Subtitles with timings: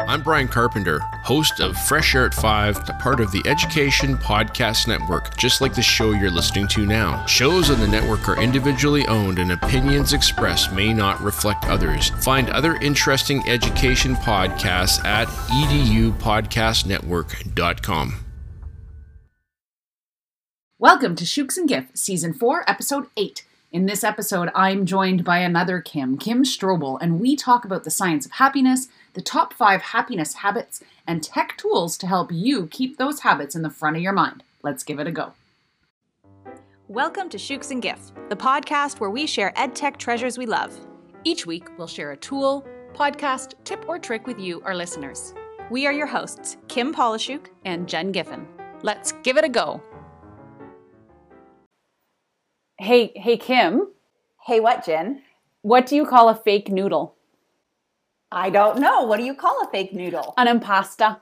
[0.00, 4.88] I'm Brian Carpenter, host of Fresh Air at 5, a part of the Education Podcast
[4.88, 7.24] Network, just like the show you're listening to now.
[7.26, 12.08] Shows on the network are individually owned and opinions expressed may not reflect others.
[12.24, 18.14] Find other interesting education podcasts at edupodcastnetwork.com.
[20.80, 23.44] Welcome to Shukes and Giff, Season 4, Episode 8.
[23.70, 27.90] In this episode, I'm joined by another Kim, Kim Strobel, and we talk about the
[27.90, 32.98] science of happiness, the top five happiness habits, and tech tools to help you keep
[32.98, 34.42] those habits in the front of your mind.
[34.64, 35.34] Let's give it a go.
[36.88, 40.76] Welcome to Shukes and Giff, the podcast where we share ed tech treasures we love.
[41.22, 45.32] Each week, we'll share a tool, podcast, tip, or trick with you, our listeners.
[45.70, 48.48] We are your hosts, Kim Pollishuke and Jen Giffen.
[48.82, 49.80] Let's give it a go.
[52.78, 53.86] Hey, hey, Kim.
[54.44, 55.22] Hey, what, Jen?
[55.62, 57.14] What do you call a fake noodle?
[58.36, 59.02] I don't know.
[59.04, 60.34] What do you call a fake noodle?
[60.36, 61.20] An impasta.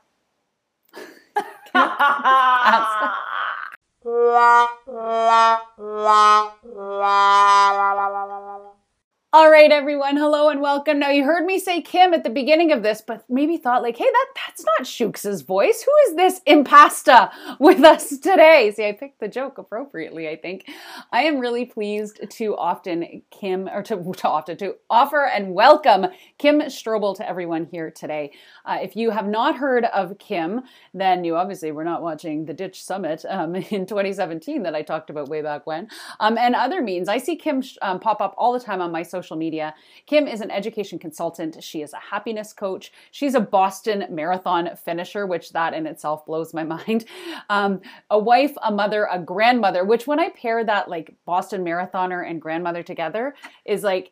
[9.35, 10.19] All right, everyone.
[10.19, 10.99] Hello and welcome.
[10.99, 13.97] Now, you heard me say Kim at the beginning of this, but maybe thought like,
[13.97, 15.83] hey, that that's not Shukes's voice.
[15.83, 18.71] Who is this impasta with us today?
[18.77, 20.69] See, I picked the joke appropriately, I think.
[21.13, 26.09] I am really pleased to often Kim, or to, to often to offer and welcome
[26.37, 28.33] Kim Strobel to everyone here today.
[28.67, 30.61] Uh, if you have not heard of Kim,
[30.93, 35.09] then you obviously were not watching the Ditch Summit um, in 2017 that I talked
[35.09, 35.89] about way back when,
[36.21, 37.09] um, and other means.
[37.09, 39.75] I see Kim um, pop up all the time on my social social media.
[40.07, 41.63] Kim is an education consultant.
[41.63, 42.93] She is a happiness coach.
[43.13, 47.05] She's a Boston Marathon finisher, which that in itself blows my mind.
[47.49, 52.29] Um, a wife, a mother, a grandmother, which when I pair that like Boston Marathoner
[52.29, 54.11] and grandmother together is like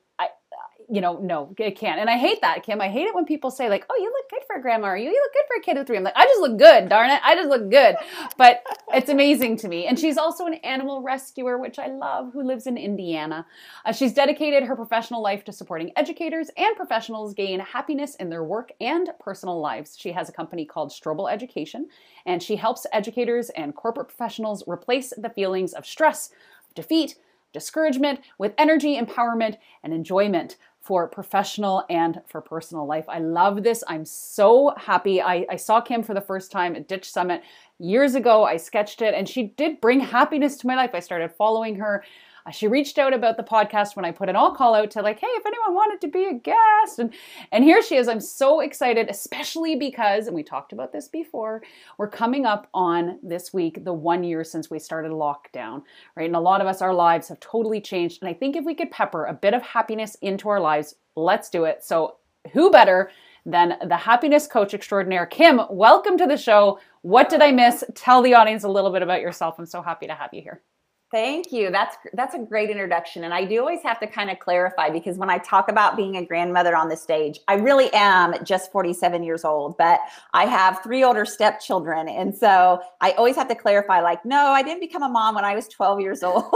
[0.93, 2.01] you know, no, it can't.
[2.01, 2.81] And I hate that, Kim.
[2.81, 4.97] I hate it when people say, like, oh, you look good for a grandma, or
[4.97, 5.97] you, you look good for a kid of three.
[5.97, 7.21] I'm like, I just look good, darn it.
[7.23, 7.95] I just look good.
[8.37, 9.87] But it's amazing to me.
[9.87, 13.47] And she's also an animal rescuer, which I love, who lives in Indiana.
[13.85, 18.43] Uh, she's dedicated her professional life to supporting educators and professionals gain happiness in their
[18.43, 19.97] work and personal lives.
[19.97, 21.89] She has a company called Strobel Education,
[22.27, 26.31] and she helps educators and corporate professionals replace the feelings of stress,
[26.75, 27.17] defeat,
[27.53, 33.05] discouragement with energy, empowerment, and enjoyment for professional and for personal life.
[33.09, 33.85] I love this.
[33.87, 35.21] I'm so happy.
[35.21, 37.43] I, I saw Kim for the first time at Ditch Summit
[37.79, 38.45] years ago.
[38.45, 40.91] I sketched it and she did bring happiness to my life.
[40.95, 42.03] I started following her.
[42.47, 45.03] Uh, she reached out about the podcast when I put an all call out to
[45.03, 47.13] like, hey, if anyone wanted to be a guest, and
[47.53, 48.09] and here she is.
[48.09, 51.63] I'm so excited, especially because, and we talked about this before,
[51.99, 55.83] we're coming up on this week the one year since we started lockdown,
[56.17, 56.27] right?
[56.27, 58.23] And a lot of us, our lives have totally changed.
[58.23, 61.51] And I think if we could pepper a bit of happiness into our lives, let's
[61.51, 61.85] do it.
[61.85, 62.17] So
[62.53, 63.11] who better?
[63.47, 65.27] than the happiness coach extraordinaire.
[65.27, 66.79] Kim, welcome to the show.
[67.03, 67.83] What did I miss?
[67.95, 69.59] Tell the audience a little bit about yourself.
[69.59, 70.61] I'm so happy to have you here.
[71.11, 71.73] Thank you.
[71.73, 75.19] That's that's a great introduction, and I do always have to kind of clarify because
[75.19, 79.25] when I talk about being a grandmother on the stage, I really am just 47
[79.25, 79.99] years old, but
[80.35, 84.63] I have three older stepchildren, and so I always have to clarify, like, no, I
[84.63, 86.45] didn't become a mom when I was 12 years old.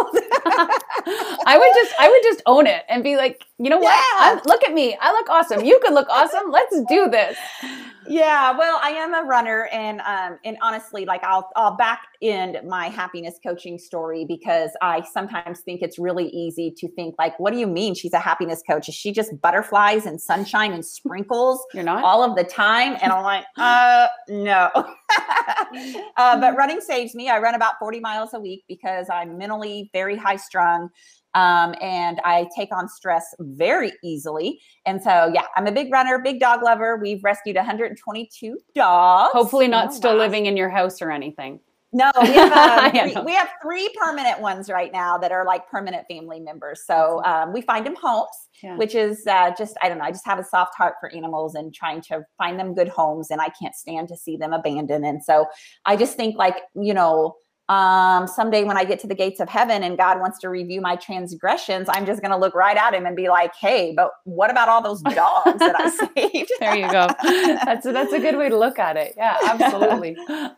[0.47, 4.05] I would just I would just own it and be like, you know what?
[4.21, 4.41] Yeah.
[4.47, 4.97] look at me.
[5.01, 5.65] I look awesome.
[5.65, 6.53] You could look awesome.
[6.53, 7.37] Let's do this.
[8.07, 12.59] Yeah, well, I am a runner, and um, and honestly, like I'll I'll back end
[12.67, 17.53] my happiness coaching story because I sometimes think it's really easy to think like, what
[17.53, 18.89] do you mean she's a happiness coach?
[18.89, 22.03] Is she just butterflies and sunshine and sprinkles You're not?
[22.03, 22.97] all of the time?
[23.01, 24.71] And I'm like, uh, no.
[26.17, 27.29] uh, but running saves me.
[27.29, 30.91] I run about 40 miles a week because I'm mentally very high strung.
[31.35, 34.61] Um, and I take on stress very easily.
[34.87, 36.97] And so, yeah, I'm a big runner, big dog lover.
[37.01, 39.33] We've rescued 122 dogs.
[39.33, 40.19] Hopefully, not oh, still wow.
[40.19, 41.61] living in your house or anything.
[41.95, 46.05] No, we have, three, we have three permanent ones right now that are like permanent
[46.11, 46.83] family members.
[46.85, 48.29] So um, we find them homes,
[48.65, 48.77] yeah.
[48.77, 51.55] which is uh, just, I don't know, I just have a soft heart for animals
[51.55, 53.31] and trying to find them good homes.
[53.31, 55.07] And I can't stand to see them abandoned.
[55.07, 55.47] And so
[55.87, 57.37] I just think, like, you know,
[57.69, 60.83] um, someday when I get to the gates of heaven and God wants to review
[60.83, 64.11] my transgressions, I'm just going to look right at him and be like, "Hey, but
[64.25, 67.09] what about all those dogs that I saved?" there you go.
[67.65, 69.15] That's a, that's a good way to look at it.
[69.25, 70.17] Yeah, absolutely,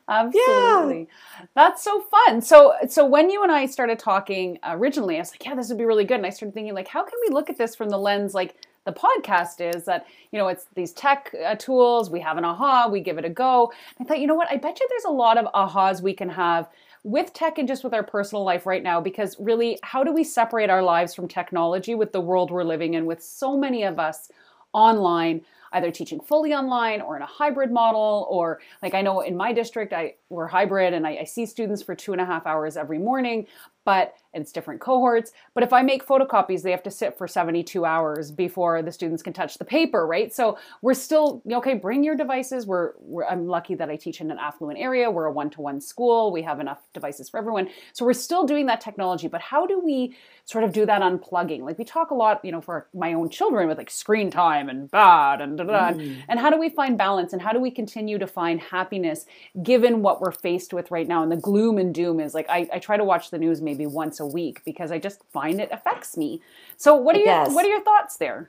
[0.08, 1.08] absolutely.
[1.08, 1.47] Yeah.
[1.55, 2.41] That's so fun.
[2.41, 5.79] So so when you and I started talking originally, I was like, "Yeah, this would
[5.79, 7.91] be really good," and I started thinking like, "How can we look at this from
[7.91, 12.20] the lens like?" the podcast is that you know it's these tech uh, tools we
[12.20, 14.79] have an aha we give it a go i thought you know what i bet
[14.79, 16.69] you there's a lot of ahas we can have
[17.06, 20.25] with tech and just with our personal life right now because really how do we
[20.25, 24.00] separate our lives from technology with the world we're living in with so many of
[24.00, 24.29] us
[24.73, 25.41] online
[25.73, 29.53] either teaching fully online or in a hybrid model, or like I know in my
[29.53, 32.76] district, I we're hybrid and I, I see students for two and a half hours
[32.76, 33.47] every morning,
[33.85, 35.33] but and it's different cohorts.
[35.55, 39.23] But if I make photocopies, they have to sit for 72 hours before the students
[39.23, 40.33] can touch the paper, right?
[40.33, 41.75] So we're still okay.
[41.75, 42.67] Bring your devices.
[42.67, 45.11] We're, we're I'm lucky that I teach in an affluent area.
[45.11, 46.31] We're a one-to-one school.
[46.31, 47.71] We have enough devices for everyone.
[47.94, 49.27] So we're still doing that technology.
[49.27, 51.62] But how do we sort of do that unplugging?
[51.62, 54.69] Like we talk a lot, you know, for my own children with like screen time
[54.69, 56.19] and bad and da, da, mm.
[56.29, 59.25] and how do we find balance and how do we continue to find happiness
[59.62, 62.69] given what we're faced with right now and the gloom and doom is like I,
[62.73, 65.69] I try to watch the news maybe once a week because I just find it
[65.73, 66.40] affects me.
[66.76, 68.49] So what are your what are your thoughts there?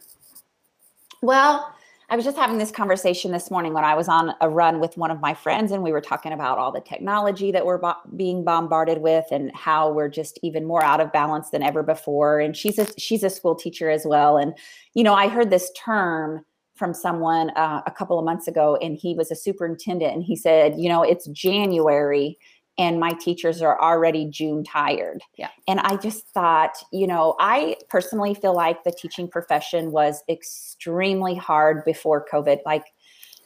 [1.21, 1.73] Well,
[2.09, 4.95] I was just having this conversation this morning when I was on a run with
[4.95, 7.95] one of my friends, and we were talking about all the technology that we're bo-
[8.15, 12.39] being bombarded with, and how we're just even more out of balance than ever before.
[12.39, 14.53] And she's a she's a school teacher as well, and
[14.93, 16.45] you know I heard this term
[16.77, 20.35] from someone uh, a couple of months ago, and he was a superintendent, and he
[20.35, 22.37] said, you know, it's January
[22.77, 25.21] and my teachers are already June tired.
[25.35, 25.49] Yeah.
[25.67, 31.35] And I just thought, you know, I personally feel like the teaching profession was extremely
[31.35, 32.59] hard before COVID.
[32.65, 32.85] Like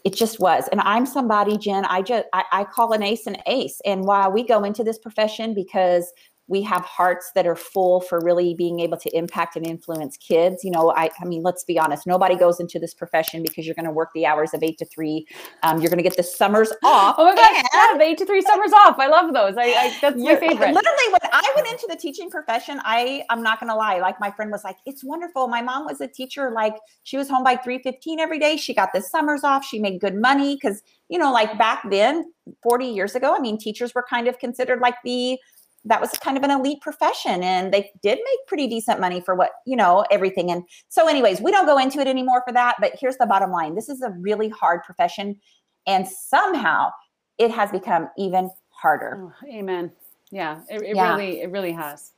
[0.03, 0.67] it just was.
[0.71, 3.79] And I'm somebody, Jen, I just I, I call an ace an ace.
[3.85, 6.11] And while we go into this profession because
[6.51, 10.65] we have hearts that are full for really being able to impact and influence kids.
[10.65, 12.05] You know, I, I mean, let's be honest.
[12.05, 14.85] Nobody goes into this profession because you're going to work the hours of eight to
[14.85, 15.25] three.
[15.63, 17.15] Um, you're going to get the summers off.
[17.17, 18.99] Oh my gosh, yeah, eight to three summers off.
[18.99, 19.55] I love those.
[19.57, 20.73] I, I that's my favorite.
[20.73, 23.99] Literally, when I went into the teaching profession, I I'm not going to lie.
[23.99, 25.47] Like my friend was like, it's wonderful.
[25.47, 26.51] My mom was a teacher.
[26.51, 28.57] Like she was home by three fifteen every day.
[28.57, 29.63] She got the summers off.
[29.65, 32.31] She made good money because you know, like back then,
[32.63, 35.37] 40 years ago, I mean, teachers were kind of considered like the
[35.85, 39.33] that was kind of an elite profession and they did make pretty decent money for
[39.33, 40.51] what you know everything.
[40.51, 43.51] And so anyways we don't go into it anymore for that but here's the bottom
[43.51, 43.75] line.
[43.75, 45.39] This is a really hard profession
[45.87, 46.89] and somehow
[47.37, 49.17] it has become even harder.
[49.19, 49.91] Oh, amen.
[50.31, 51.13] Yeah it, it yeah.
[51.13, 52.11] really it really has.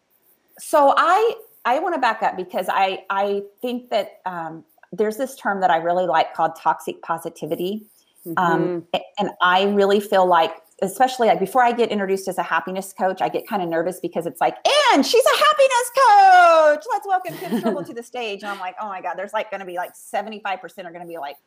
[0.60, 5.36] So i i want to back up because i i think that um, there's this
[5.36, 7.86] term that i really like called toxic positivity.
[8.26, 8.64] Um, mm-hmm.
[8.64, 8.88] um,
[9.20, 10.52] and i really feel like
[10.82, 14.00] especially like before I get introduced as a happiness coach, I get kind of nervous
[14.00, 14.56] because it's like,
[14.94, 16.86] and she's a happiness coach.
[16.90, 18.42] Let's welcome Kim Strobel to the stage.
[18.44, 21.02] And I'm like, oh my God, there's like going to be like 75% are going
[21.02, 21.38] to be like,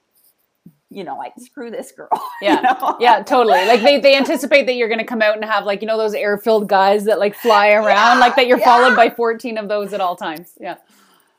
[0.90, 2.08] you know, like screw this girl.
[2.42, 2.56] Yeah.
[2.56, 2.96] You know?
[3.00, 3.64] Yeah, totally.
[3.66, 5.96] Like they, they anticipate that you're going to come out and have like, you know,
[5.96, 8.64] those air filled guys that like fly around, yeah, like that you're yeah.
[8.64, 10.52] followed by 14 of those at all times.
[10.60, 10.76] Yeah.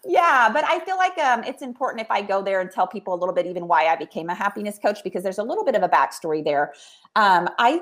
[0.08, 3.14] Yeah, but I feel like um, it's important if I go there and tell people
[3.14, 5.76] a little bit even why I became a happiness coach because there's a little bit
[5.76, 6.74] of a backstory there.
[7.16, 7.82] Um, I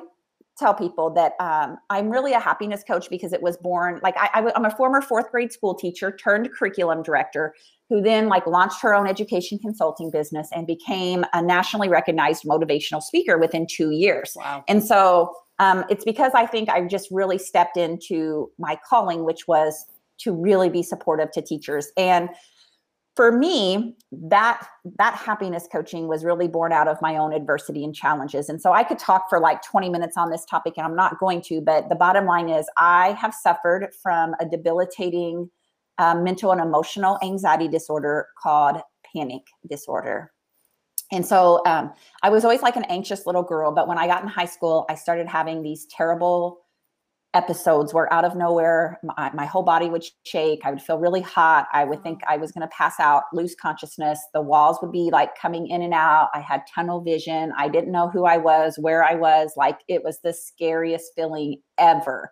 [0.58, 4.30] tell people that um, I'm really a happiness coach because it was born like I,
[4.34, 7.54] I, I'm a former fourth grade school teacher turned curriculum director
[7.90, 13.02] who then like launched her own education consulting business and became a nationally recognized motivational
[13.02, 14.34] speaker within two years.
[14.36, 14.64] Wow.
[14.68, 19.48] And so um, it's because I think I just really stepped into my calling, which
[19.48, 19.86] was
[20.20, 21.92] to really be supportive to teachers.
[21.98, 22.30] And
[23.16, 24.68] for me, that
[24.98, 28.50] that happiness coaching was really born out of my own adversity and challenges.
[28.50, 31.20] And so I could talk for like 20 minutes on this topic, and I'm not
[31.20, 31.62] going to.
[31.62, 35.50] But the bottom line is, I have suffered from a debilitating
[35.98, 38.82] uh, mental and emotional anxiety disorder called
[39.14, 40.32] panic disorder.
[41.12, 43.72] And so um, I was always like an anxious little girl.
[43.72, 46.65] But when I got in high school, I started having these terrible
[47.36, 48.98] episodes where out of nowhere.
[49.04, 50.62] My, my, whole body would shake.
[50.64, 51.68] I would feel really hot.
[51.74, 54.20] I would think i was going to pass out lose consciousness.
[54.34, 56.30] The walls would be like coming in and out.
[56.34, 57.52] I had tunnel vision.
[57.58, 59.54] I didn't know who i was where i was.
[59.58, 62.32] Like it was the scariest feeling ever.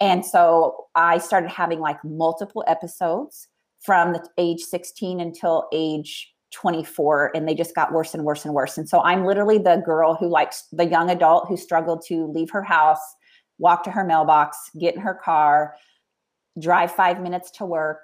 [0.00, 3.48] And so i started having like multiple episodes
[3.80, 8.52] from the age 16 until age 24 and they just got worse and worse and
[8.52, 8.76] worse.
[8.76, 12.50] And so i'm literally the girl who likes the young adult who struggled to leave
[12.50, 13.00] her house
[13.62, 15.76] walk to her mailbox, get in her car,
[16.58, 18.00] drive five minutes to work.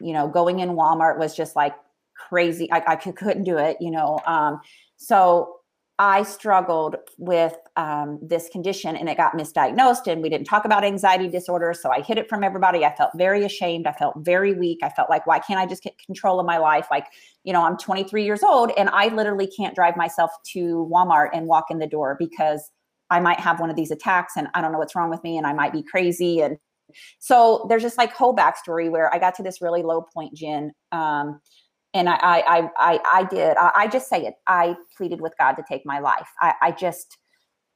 [0.00, 1.74] You know, going in Walmart was just like
[2.16, 2.70] crazy.
[2.72, 4.18] I, I couldn't do it, you know.
[4.26, 4.60] Um,
[4.96, 5.56] so
[5.98, 10.82] I struggled with um, this condition and it got misdiagnosed, and we didn't talk about
[10.82, 11.74] anxiety disorder.
[11.74, 12.84] So I hid it from everybody.
[12.84, 13.86] I felt very ashamed.
[13.86, 14.78] I felt very weak.
[14.82, 16.88] I felt like, why can't I just get control of my life?
[16.90, 17.06] Like,
[17.44, 21.46] you know, I'm 23 years old and I literally can't drive myself to Walmart and
[21.46, 22.70] walk in the door because
[23.10, 25.36] I might have one of these attacks and I don't know what's wrong with me
[25.36, 26.40] and I might be crazy.
[26.40, 26.58] And
[27.18, 30.72] so there's just like whole backstory where I got to this really low point, Jen.
[30.92, 31.40] Um,
[31.92, 34.34] and I, I, I, I, did, I, I, just say it.
[34.46, 36.28] I pleaded with God to take my life.
[36.40, 37.18] I, I just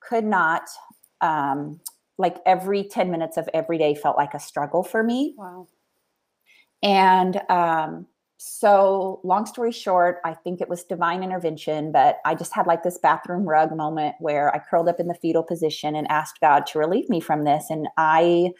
[0.00, 0.62] could not,
[1.20, 1.80] um,
[2.16, 5.34] like every 10 minutes of every day felt like a struggle for me.
[5.36, 5.66] Wow.
[6.80, 8.06] And, um,
[8.46, 12.82] so long story short, I think it was divine intervention, but I just had like
[12.82, 16.66] this bathroom rug moment where I curled up in the fetal position and asked God
[16.66, 17.70] to relieve me from this.
[17.70, 18.50] And I,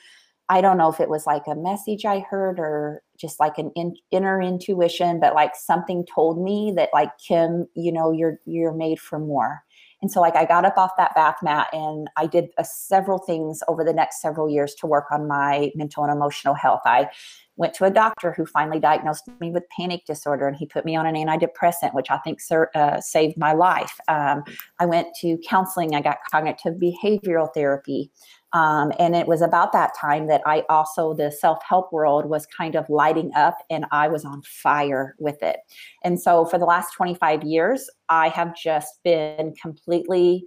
[0.49, 3.73] I don't know if it was like a message I heard or just like an
[3.77, 8.73] in, inner intuition, but like something told me that like Kim, you know, you're you're
[8.73, 9.64] made for more.
[10.05, 13.17] And so like I got up off that bath mat and I did uh, several
[13.17, 16.83] things over the next several years to work on my mental and emotional health.
[16.85, 17.09] I
[17.57, 20.95] went to a doctor who finally diagnosed me with panic disorder and he put me
[20.95, 22.39] on an antidepressant which i think
[22.75, 23.99] uh, saved my life.
[24.07, 24.45] Um,
[24.79, 25.95] i went to counseling.
[25.95, 28.11] I got cognitive behavioral therapy
[28.55, 32.75] um, and it was about that time that i also the self-help world was kind
[32.75, 35.59] of lighting up and i was on fire with it
[36.03, 40.47] and so for the last 25 years i have just been completely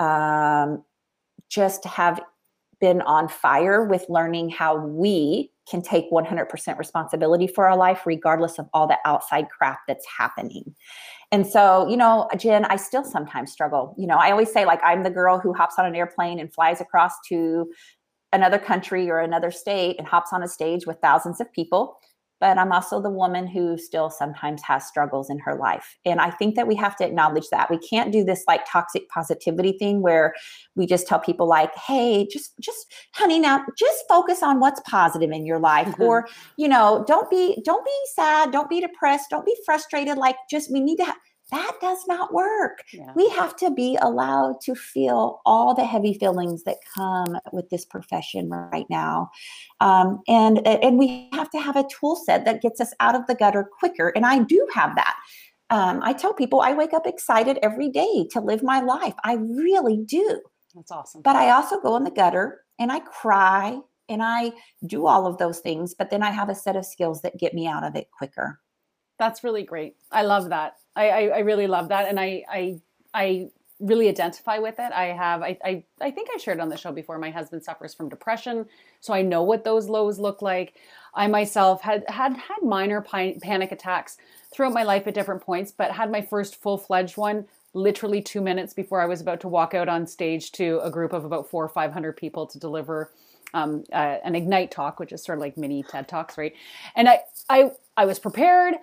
[0.00, 0.82] um,
[1.48, 2.20] just have
[2.80, 8.58] been on fire with learning how we can take 100% responsibility for our life, regardless
[8.58, 10.74] of all the outside crap that's happening.
[11.32, 13.94] And so, you know, Jen, I still sometimes struggle.
[13.98, 16.52] You know, I always say, like, I'm the girl who hops on an airplane and
[16.52, 17.72] flies across to
[18.32, 21.98] another country or another state and hops on a stage with thousands of people
[22.42, 25.96] but I'm also the woman who still sometimes has struggles in her life.
[26.04, 27.70] And I think that we have to acknowledge that.
[27.70, 30.34] We can't do this like toxic positivity thing where
[30.74, 35.30] we just tell people like, "Hey, just just honey now just focus on what's positive
[35.30, 36.02] in your life." Mm-hmm.
[36.02, 36.26] Or,
[36.58, 40.72] you know, don't be don't be sad, don't be depressed, don't be frustrated like just
[40.72, 41.16] we need to have
[41.52, 42.82] that does not work.
[42.92, 43.12] Yeah.
[43.14, 47.84] We have to be allowed to feel all the heavy feelings that come with this
[47.84, 49.30] profession right now.
[49.80, 53.26] Um, and, and we have to have a tool set that gets us out of
[53.26, 54.08] the gutter quicker.
[54.16, 55.16] And I do have that.
[55.68, 59.14] Um, I tell people I wake up excited every day to live my life.
[59.22, 60.40] I really do.
[60.74, 61.22] That's awesome.
[61.22, 63.78] But I also go in the gutter and I cry
[64.08, 64.52] and I
[64.86, 65.94] do all of those things.
[65.94, 68.58] But then I have a set of skills that get me out of it quicker.
[69.18, 69.96] That's really great.
[70.10, 70.74] I love that.
[70.96, 72.80] I, I, I really love that, and I I
[73.14, 73.48] I
[73.80, 74.92] really identify with it.
[74.92, 77.18] I have I, I I think I shared on the show before.
[77.18, 78.66] My husband suffers from depression,
[79.00, 80.74] so I know what those lows look like.
[81.14, 84.16] I myself had had had minor panic attacks
[84.52, 88.42] throughout my life at different points, but had my first full fledged one literally two
[88.42, 91.48] minutes before I was about to walk out on stage to a group of about
[91.48, 93.10] four or five hundred people to deliver
[93.54, 96.54] um, uh, an ignite talk, which is sort of like mini TED talks, right?
[96.94, 98.74] And I I I was prepared.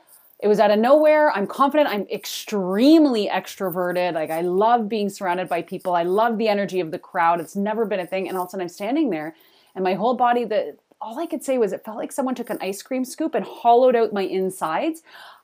[0.41, 1.31] It was out of nowhere.
[1.31, 1.89] I'm confident.
[1.89, 4.13] I'm extremely extroverted.
[4.13, 5.95] Like I love being surrounded by people.
[5.95, 7.41] I love the energy of the crowd.
[7.41, 8.27] It's never been a thing.
[8.27, 9.35] And all of a sudden I'm standing there
[9.75, 12.49] and my whole body that all I could say was it felt like someone took
[12.49, 15.01] an ice cream scoop and hollowed out my insides.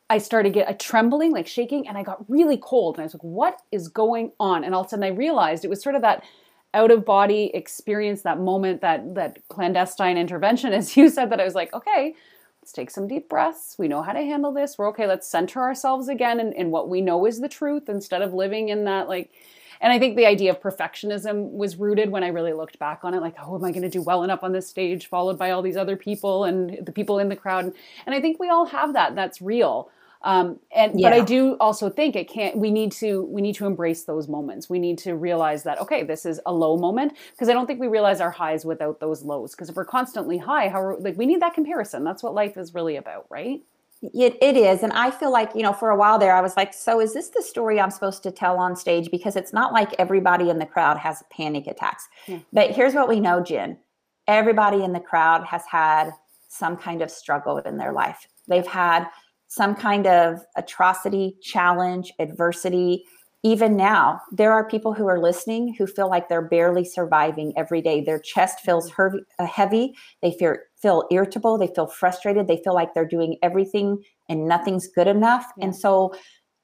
[0.10, 2.96] I started get a trembling, like shaking, and I got really cold.
[2.96, 4.64] And I was like, what is going on?
[4.64, 6.24] And all of a sudden I realized it was sort of that
[6.74, 11.46] out of body experience, that moment, that that clandestine intervention, as you said, that I
[11.46, 12.14] was like, okay,
[12.65, 13.75] let's take some deep breaths.
[13.77, 14.75] We know how to handle this.
[14.75, 15.05] We're okay.
[15.05, 18.69] Let's center ourselves again in, in what we know is the truth instead of living
[18.69, 19.29] in that like
[19.81, 23.13] and I think the idea of perfectionism was rooted when I really looked back on
[23.13, 25.51] it, like, oh, am I going to do well enough on this stage, followed by
[25.51, 27.74] all these other people and the people in the crowd?
[28.05, 29.15] And I think we all have that.
[29.15, 29.91] That's real.
[30.25, 31.10] Um, and yeah.
[31.10, 32.58] but I do also think it can't.
[32.58, 34.70] We need to we need to embrace those moments.
[34.70, 37.79] We need to realize that okay, this is a low moment because I don't think
[37.79, 39.51] we realize our highs without those lows.
[39.51, 42.03] Because if we're constantly high, how are, like we need that comparison.
[42.03, 43.62] That's what life is really about, right?
[44.01, 44.84] It, it is.
[44.84, 47.13] And I feel like, you know, for a while there, I was like, so is
[47.13, 49.10] this the story I'm supposed to tell on stage?
[49.10, 52.08] Because it's not like everybody in the crowd has panic attacks.
[52.27, 52.39] Yeah.
[52.51, 53.77] But here's what we know, Jen
[54.27, 56.12] everybody in the crowd has had
[56.48, 58.27] some kind of struggle in their life.
[58.48, 59.08] They've had
[59.55, 63.05] some kind of atrocity, challenge, adversity.
[63.43, 67.81] Even now, there are people who are listening who feel like they're barely surviving every
[67.81, 68.01] day.
[68.01, 69.17] Their chest feels mm-hmm.
[69.39, 69.95] uh, heavy.
[70.21, 71.57] They feel, feel irritable.
[71.57, 72.47] They feel frustrated.
[72.47, 75.45] They feel like they're doing everything and nothing's good enough.
[75.57, 75.65] Yeah.
[75.65, 76.13] And so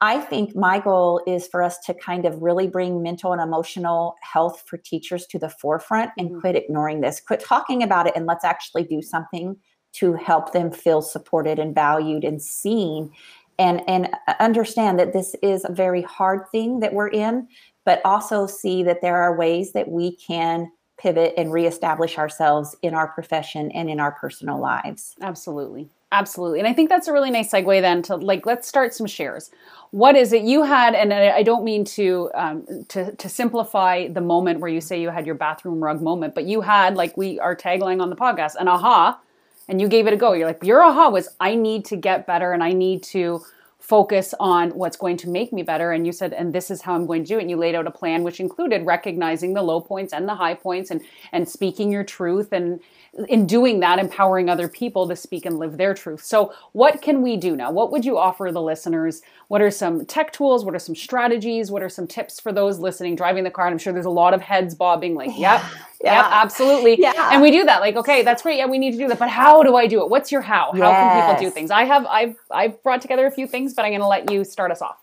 [0.02, 4.16] I think my goal is for us to kind of really bring mental and emotional
[4.22, 6.40] health for teachers to the forefront and mm-hmm.
[6.40, 9.56] quit ignoring this, quit talking about it, and let's actually do something
[9.94, 13.12] to help them feel supported and valued and seen.
[13.60, 17.48] And and understand that this is a very hard thing that we're in
[17.86, 22.94] but also see that there are ways that we can pivot and reestablish ourselves in
[22.94, 25.16] our profession and in our personal lives.
[25.22, 25.90] Absolutely.
[26.14, 26.60] Absolutely.
[26.60, 29.50] And i think that's a really nice segue then to like let's start some shares.
[29.92, 34.22] What is it you had and i don't mean to um, to to simplify the
[34.22, 37.40] moment where you say you had your bathroom rug moment but you had like we
[37.40, 39.20] are tagline on the podcast an aha
[39.68, 40.34] and you gave it a go.
[40.34, 43.44] You're like, your aha was, I need to get better and I need to
[43.80, 45.92] focus on what's going to make me better.
[45.92, 47.42] And you said, and this is how I'm going to do it.
[47.42, 50.54] And you laid out a plan which included recognizing the low points and the high
[50.54, 51.02] points and
[51.32, 52.80] and speaking your truth and
[53.28, 56.24] in doing that, empowering other people to speak and live their truth.
[56.24, 57.72] So, what can we do now?
[57.72, 59.22] What would you offer the listeners?
[59.50, 60.64] What are some tech tools?
[60.64, 61.72] What are some strategies?
[61.72, 63.68] What are some tips for those listening, driving the car?
[63.68, 65.62] And I'm sure there's a lot of heads bobbing, like, yep,
[66.04, 66.16] yeah.
[66.16, 67.00] yep, absolutely.
[67.00, 67.34] Yeah.
[67.34, 67.82] And we do that.
[67.82, 68.58] Like, okay, that's great.
[68.58, 69.20] Yeah, we need to do that.
[69.20, 70.10] But how do I do it?
[70.10, 70.72] What's your how?
[70.74, 71.14] How yes.
[71.14, 71.72] can people do things?
[71.72, 74.44] I have, I've, I've brought together a few things, but I'm going to let you
[74.44, 74.98] start us off.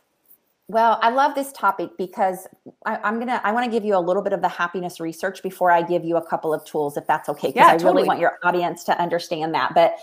[0.70, 2.46] Well, I love this topic because
[2.84, 5.42] I, am gonna I want to give you a little bit of the happiness research
[5.42, 7.48] before I give you a couple of tools, if that's okay.
[7.48, 7.94] Because yeah, I totally.
[7.94, 9.72] really want your audience to understand that.
[9.74, 9.96] But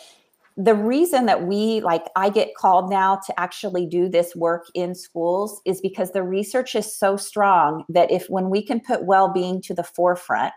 [0.58, 4.96] the reason that we like I get called now to actually do this work in
[4.96, 9.62] schools is because the research is so strong that if when we can put well-being
[9.64, 10.54] to the forefront,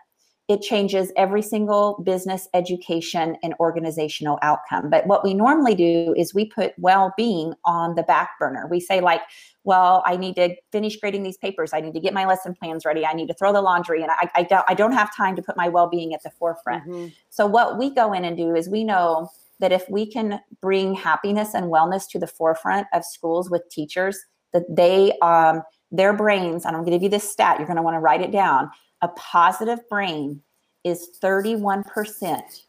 [0.49, 4.89] it changes every single business, education, and organizational outcome.
[4.89, 8.67] But what we normally do is we put well being on the back burner.
[8.67, 9.21] We say, like,
[9.63, 11.69] well, I need to finish grading these papers.
[11.71, 13.05] I need to get my lesson plans ready.
[13.05, 15.41] I need to throw the laundry, and I, I don't, I don't have time to
[15.43, 16.83] put my well being at the forefront.
[16.85, 17.07] Mm-hmm.
[17.29, 19.29] So, what we go in and do is we know
[19.59, 24.17] that if we can bring happiness and wellness to the forefront of schools with teachers,
[24.53, 27.77] that they, um, their brains, and I'm going to give you this stat, you're going
[27.77, 30.41] to want to write it down a positive brain
[30.83, 32.63] is 31%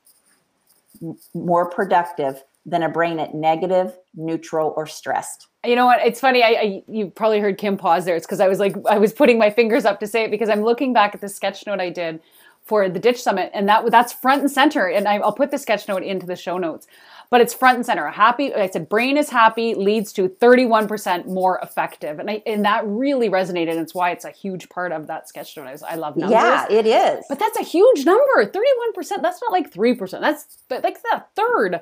[1.34, 5.46] more productive than a brain at negative, neutral, or stressed.
[5.64, 6.00] You know what?
[6.04, 6.42] It's funny.
[6.42, 8.16] I, I you probably heard Kim pause there.
[8.16, 10.48] It's because I was like I was putting my fingers up to say it because
[10.48, 12.20] I'm looking back at the sketch note I did
[12.62, 14.86] for the Ditch Summit, and that that's front and center.
[14.86, 16.86] And I, I'll put the sketch note into the show notes
[17.30, 18.08] but it's front and center.
[18.10, 22.18] Happy, I said, brain is happy leads to 31% more effective.
[22.18, 23.70] And, I, and that really resonated.
[23.70, 25.68] And it's why it's a huge part of that sketch note.
[25.68, 26.32] I, I love numbers.
[26.32, 27.24] Yeah, it is.
[27.28, 28.44] But that's a huge number.
[28.44, 29.22] 31%.
[29.22, 30.20] That's not like 3%.
[30.20, 31.80] That's like the third.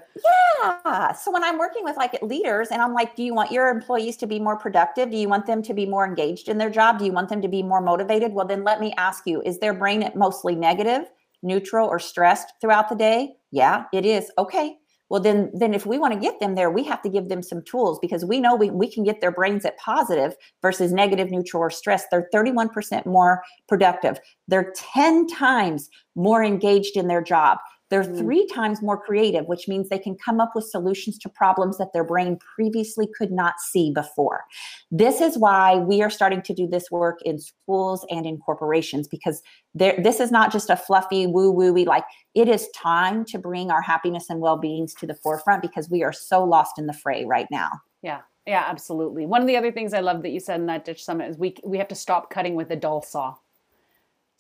[0.55, 1.13] Yeah.
[1.13, 4.19] So when I'm working with like leaders and I'm like, do you want your employees
[4.19, 5.11] to be more productive?
[5.11, 6.99] Do you want them to be more engaged in their job?
[6.99, 8.35] Do you want them to be more motivated?
[8.35, 11.11] Well, then let me ask you, is their brain mostly negative,
[11.43, 13.37] neutral, or stressed throughout the day?
[13.51, 14.31] Yeah, it is.
[14.37, 14.77] Okay
[15.09, 17.43] well then then if we want to get them there we have to give them
[17.43, 21.31] some tools because we know we, we can get their brains at positive versus negative
[21.31, 22.05] neutral or stress.
[22.11, 24.19] They're 31% more productive.
[24.47, 27.59] They're 10 times more engaged in their job
[27.91, 28.19] they're mm.
[28.19, 31.93] three times more creative, which means they can come up with solutions to problems that
[31.93, 34.45] their brain previously could not see before.
[34.91, 39.09] This is why we are starting to do this work in schools and in corporations
[39.09, 39.43] because
[39.75, 43.83] this is not just a fluffy woo woo like it is time to bring our
[43.83, 47.25] happiness and well beings to the forefront because we are so lost in the fray
[47.25, 47.71] right now.
[48.03, 48.21] Yeah.
[48.47, 49.27] Yeah, absolutely.
[49.27, 51.37] One of the other things I love that you said in that ditch summit is
[51.37, 53.35] we we have to stop cutting with a dull saw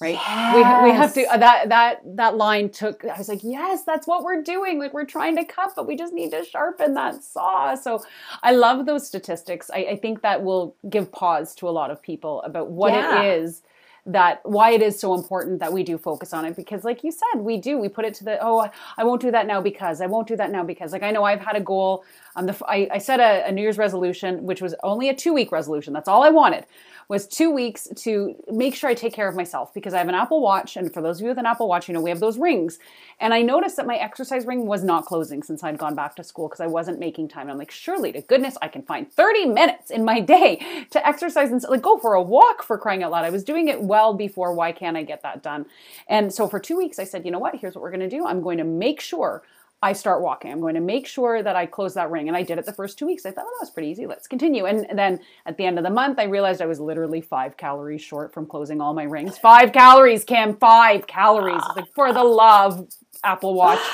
[0.01, 0.15] right?
[0.15, 0.55] Yes.
[0.85, 4.07] we, we have to uh, that that that line took i was like yes that's
[4.07, 7.23] what we're doing like we're trying to cut but we just need to sharpen that
[7.23, 7.75] saw.
[7.75, 8.05] So
[8.43, 9.71] i love those statistics.
[9.71, 13.23] I, I think that will give pause to a lot of people about what yeah.
[13.23, 13.63] it is
[14.07, 17.13] that why it is so important that we do focus on it because like you
[17.13, 20.01] said we do we put it to the oh i won't do that now because
[20.01, 20.93] i won't do that now because.
[20.93, 23.61] Like i know i've had a goal um, the, I, I set a, a new
[23.61, 26.65] year's resolution which was only a two week resolution that's all i wanted
[27.09, 30.15] was two weeks to make sure I take care of myself because I have an
[30.15, 30.77] Apple Watch.
[30.77, 32.79] And for those of you with an Apple Watch, you know, we have those rings.
[33.19, 36.25] And I noticed that my exercise ring was not closing since I'd gone back to
[36.25, 37.43] school because I wasn't making time.
[37.43, 41.07] And I'm like, surely to goodness, I can find 30 minutes in my day to
[41.07, 43.25] exercise and like go for a walk for crying out loud.
[43.25, 44.53] I was doing it well before.
[44.53, 45.65] Why can't I get that done?
[46.09, 47.57] And so for two weeks, I said, you know what?
[47.57, 48.27] Here's what we're going to do.
[48.27, 49.43] I'm going to make sure
[49.81, 50.51] I start walking.
[50.51, 52.27] I'm going to make sure that I close that ring.
[52.27, 53.25] And I did it the first two weeks.
[53.25, 54.07] I thought, oh, that was pretty easy.
[54.07, 54.67] Let's continue.
[54.67, 58.03] And then at the end of the month, I realized I was literally five calories
[58.03, 59.39] short from closing all my rings.
[59.49, 61.63] Five calories, Kim, five calories.
[61.77, 62.89] Like, for the love,
[63.25, 63.81] Apple Watch.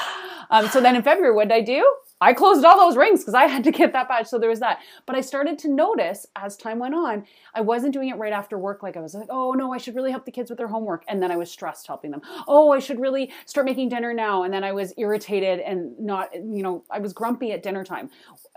[0.51, 1.91] Um, so then in February, what did I do?
[2.25, 4.29] I closed all those rings because I had to get that badge.
[4.29, 4.79] So there was that.
[5.05, 8.57] But I started to notice as time went on, I wasn't doing it right after
[8.57, 8.83] work.
[8.83, 11.05] Like I was like, oh no, I should really help the kids with their homework.
[11.07, 12.23] And then I was stressed helping them.
[12.49, 14.43] Oh, I should really start making dinner now.
[14.43, 18.09] And then I was irritated and not, you know, I was grumpy at dinner time.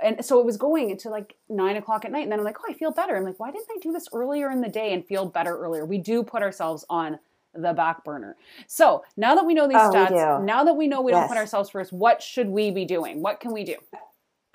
[0.01, 2.23] And so it was going into like nine o'clock at night.
[2.23, 3.17] And then I'm like, oh, I feel better.
[3.17, 5.85] I'm like, why didn't I do this earlier in the day and feel better earlier?
[5.85, 7.19] We do put ourselves on
[7.57, 8.35] the back burner.
[8.67, 11.21] So now that we know these oh, stats, now that we know we yes.
[11.21, 13.21] don't put ourselves first, what should we be doing?
[13.21, 13.75] What can we do?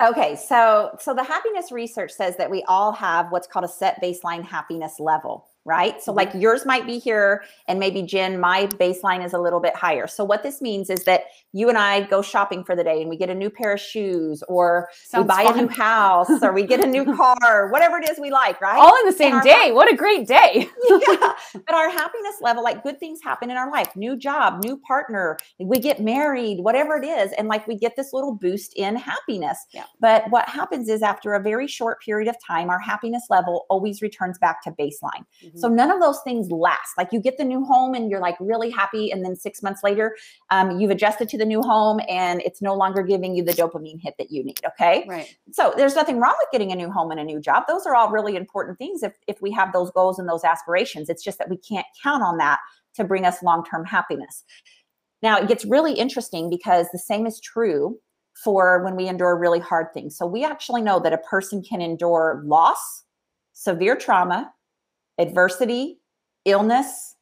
[0.01, 4.01] Okay, so so the happiness research says that we all have what's called a set
[4.01, 5.47] baseline happiness level.
[5.65, 6.01] Right?
[6.01, 9.75] So, like yours might be here, and maybe Jen, my baseline is a little bit
[9.75, 10.07] higher.
[10.07, 13.09] So, what this means is that you and I go shopping for the day and
[13.09, 15.59] we get a new pair of shoes, or Sounds we buy fun.
[15.59, 18.77] a new house, or we get a new car, whatever it is we like, right?
[18.77, 19.71] All in the same day.
[19.71, 20.67] what a great day.
[20.89, 21.33] yeah.
[21.53, 25.37] But our happiness level, like good things happen in our life new job, new partner,
[25.59, 27.31] we get married, whatever it is.
[27.33, 29.65] And like we get this little boost in happiness.
[29.71, 29.85] Yeah.
[29.99, 34.01] But what happens is after a very short period of time, our happiness level always
[34.01, 35.25] returns back to baseline.
[35.43, 35.52] Mm-hmm.
[35.55, 36.97] So none of those things last.
[36.97, 39.11] Like you get the new home and you're like really happy.
[39.11, 40.15] And then six months later,
[40.49, 44.01] um, you've adjusted to the new home and it's no longer giving you the dopamine
[44.01, 44.59] hit that you need.
[44.65, 45.05] Okay.
[45.07, 45.37] Right.
[45.51, 47.63] So there's nothing wrong with getting a new home and a new job.
[47.67, 51.09] Those are all really important things if, if we have those goals and those aspirations.
[51.09, 52.59] It's just that we can't count on that
[52.95, 54.43] to bring us long term happiness.
[55.21, 57.97] Now, it gets really interesting because the same is true
[58.43, 60.17] for when we endure really hard things.
[60.17, 63.03] So, we actually know that a person can endure loss,
[63.53, 64.51] severe trauma,
[65.17, 65.99] adversity,
[66.45, 67.15] illness,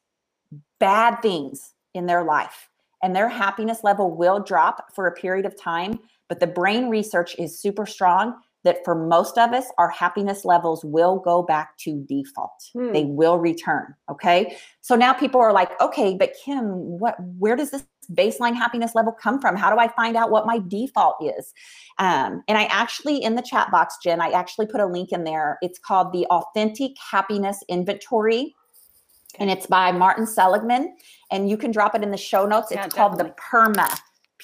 [0.78, 2.68] bad things in their life,
[3.02, 5.98] and their happiness level will drop for a period of time.
[6.28, 10.84] But the brain research is super strong that for most of us, our happiness levels
[10.84, 12.70] will go back to default.
[12.72, 12.92] Hmm.
[12.92, 13.94] They will return.
[14.10, 14.56] Okay.
[14.80, 16.64] So now people are like, okay, but Kim,
[16.98, 19.56] what where does this baseline happiness level come from?
[19.56, 21.52] How do I find out what my default is?
[21.98, 25.24] Um, and I actually in the chat box, Jen, I actually put a link in
[25.24, 25.58] there.
[25.62, 28.54] It's called the Authentic Happiness Inventory.
[29.38, 30.94] And it's by Martin Seligman.
[31.30, 32.70] And you can drop it in the show notes.
[32.70, 33.88] It's yeah, called the PERMA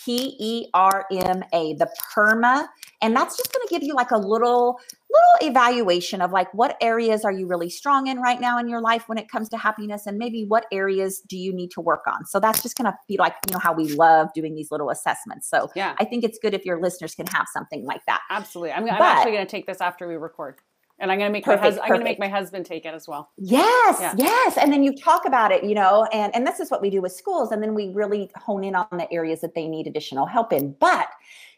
[0.05, 2.67] P E R M A, the PERMA.
[3.01, 4.81] And that's just going to give you like a little
[5.11, 8.81] little evaluation of like what areas are you really strong in right now in your
[8.81, 12.05] life when it comes to happiness and maybe what areas do you need to work
[12.07, 12.27] on.
[12.27, 14.91] So that's just going to be like, you know, how we love doing these little
[14.91, 15.49] assessments.
[15.49, 15.95] So yeah.
[15.99, 18.21] I think it's good if your listeners can have something like that.
[18.29, 18.73] Absolutely.
[18.73, 20.57] I'm, I'm actually going to take this after we record.
[21.01, 21.85] And I'm gonna make perfect, my husband.
[21.85, 23.31] I'm gonna make my husband take it as well.
[23.37, 24.15] Yes, yeah.
[24.17, 24.57] yes.
[24.57, 27.01] And then you talk about it, you know, and and this is what we do
[27.01, 30.27] with schools, and then we really hone in on the areas that they need additional
[30.27, 30.75] help in.
[30.81, 31.09] But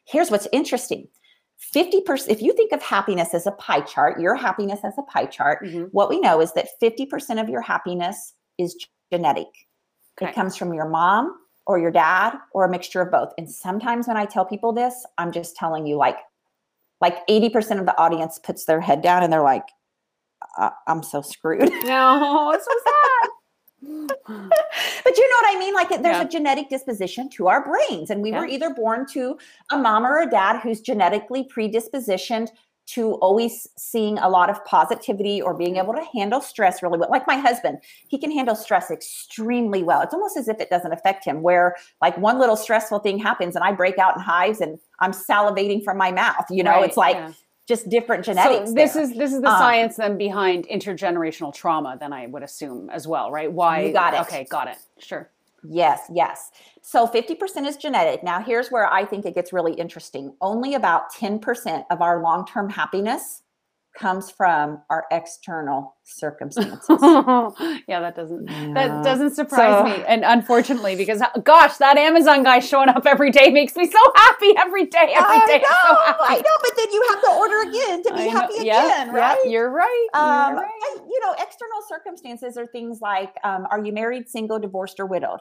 [0.05, 1.09] here's what's interesting:
[1.75, 5.27] 50%, if you think of happiness as a pie chart, your happiness as a pie
[5.27, 5.85] chart, mm-hmm.
[5.93, 8.75] what we know is that 50% of your happiness is
[9.13, 9.47] genetic.
[10.21, 10.31] Okay.
[10.31, 13.33] It comes from your mom or your dad or a mixture of both.
[13.39, 16.17] And sometimes when I tell people this, I'm just telling you like
[17.01, 19.69] like 80% of the audience puts their head down and they're like,
[20.87, 21.71] I'm so screwed.
[21.85, 23.31] No, it's so sad.
[23.83, 25.75] but you know what I mean?
[25.75, 26.23] Like there's yeah.
[26.23, 28.11] a genetic disposition to our brains.
[28.11, 28.41] And we yeah.
[28.41, 29.39] were either born to
[29.71, 32.51] a mom or a dad who's genetically predispositioned
[32.95, 37.11] to always seeing a lot of positivity or being able to handle stress really well.
[37.11, 40.03] Like my husband, he can handle stress extremely well.
[40.03, 43.55] It's almost as if it doesn't affect him, where like one little stressful thing happens
[43.55, 46.47] and I break out in hives and I'm salivating from my mouth.
[46.51, 47.33] You know, right, it's like yeah.
[47.67, 48.71] just different genetics.
[48.71, 49.03] So this there.
[49.03, 53.07] is this is the um, science then behind intergenerational trauma, then I would assume as
[53.07, 53.51] well, right?
[53.53, 54.21] Why you got it.
[54.23, 54.79] Okay, got it.
[54.99, 55.31] Sure.
[55.63, 56.51] Yes, yes.
[56.83, 58.23] So 50% is genetic.
[58.23, 60.35] Now, here's where I think it gets really interesting.
[60.41, 63.43] Only about 10% of our long term happiness
[64.01, 66.81] comes from our external circumstances.
[67.87, 68.73] yeah, that doesn't yeah.
[68.75, 70.05] that doesn't surprise so, me.
[70.09, 74.55] And unfortunately, because gosh, that Amazon guy showing up every day makes me so happy
[74.59, 75.13] every day.
[75.15, 78.15] Every I day, know, so I know, but then you have to order again to
[78.15, 79.39] be happy again, right?
[79.47, 80.09] You're right.
[80.15, 80.97] Um, you're right.
[80.97, 85.41] you know, external circumstances are things like: um, Are you married, single, divorced, or widowed?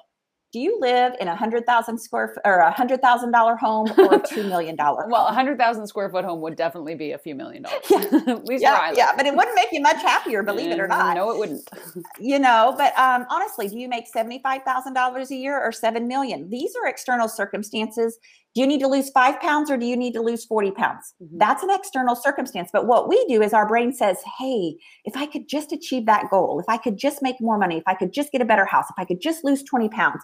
[0.51, 3.87] Do you live in a hundred thousand square foot or a hundred thousand dollar home
[3.97, 5.05] or a two million dollar?
[5.07, 7.81] well, a hundred thousand square foot home would definitely be a few million dollars.
[7.89, 10.87] Yeah, At least yeah, yeah, but it wouldn't make you much happier, believe it or
[10.87, 11.15] not.
[11.15, 11.69] No, it wouldn't.
[12.19, 15.71] you know, but um, honestly, do you make seventy five thousand dollars a year or
[15.71, 16.49] seven million?
[16.49, 18.17] These are external circumstances
[18.59, 21.13] do you need to lose five pounds or do you need to lose 40 pounds?
[21.23, 21.37] Mm-hmm.
[21.37, 22.69] That's an external circumstance.
[22.73, 26.29] But what we do is our brain says, hey, if I could just achieve that
[26.29, 28.65] goal, if I could just make more money, if I could just get a better
[28.65, 30.21] house, if I could just lose 20 pounds,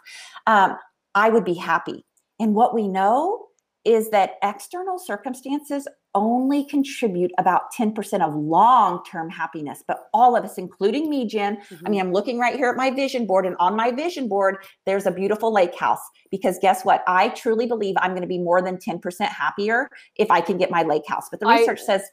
[0.48, 0.76] um,
[1.13, 2.06] I would be happy.
[2.38, 3.45] And what we know
[3.86, 9.84] is that external circumstances only contribute about 10% of long term happiness.
[9.88, 11.86] But all of us, including me, Jen, mm-hmm.
[11.86, 14.58] I mean, I'm looking right here at my vision board, and on my vision board,
[14.86, 16.01] there's a beautiful lake house.
[16.32, 17.04] Because guess what?
[17.08, 20.71] I truly believe I'm going to be more than 10% happier if I can get
[20.71, 21.28] my lake house.
[21.30, 22.04] But the research I, says,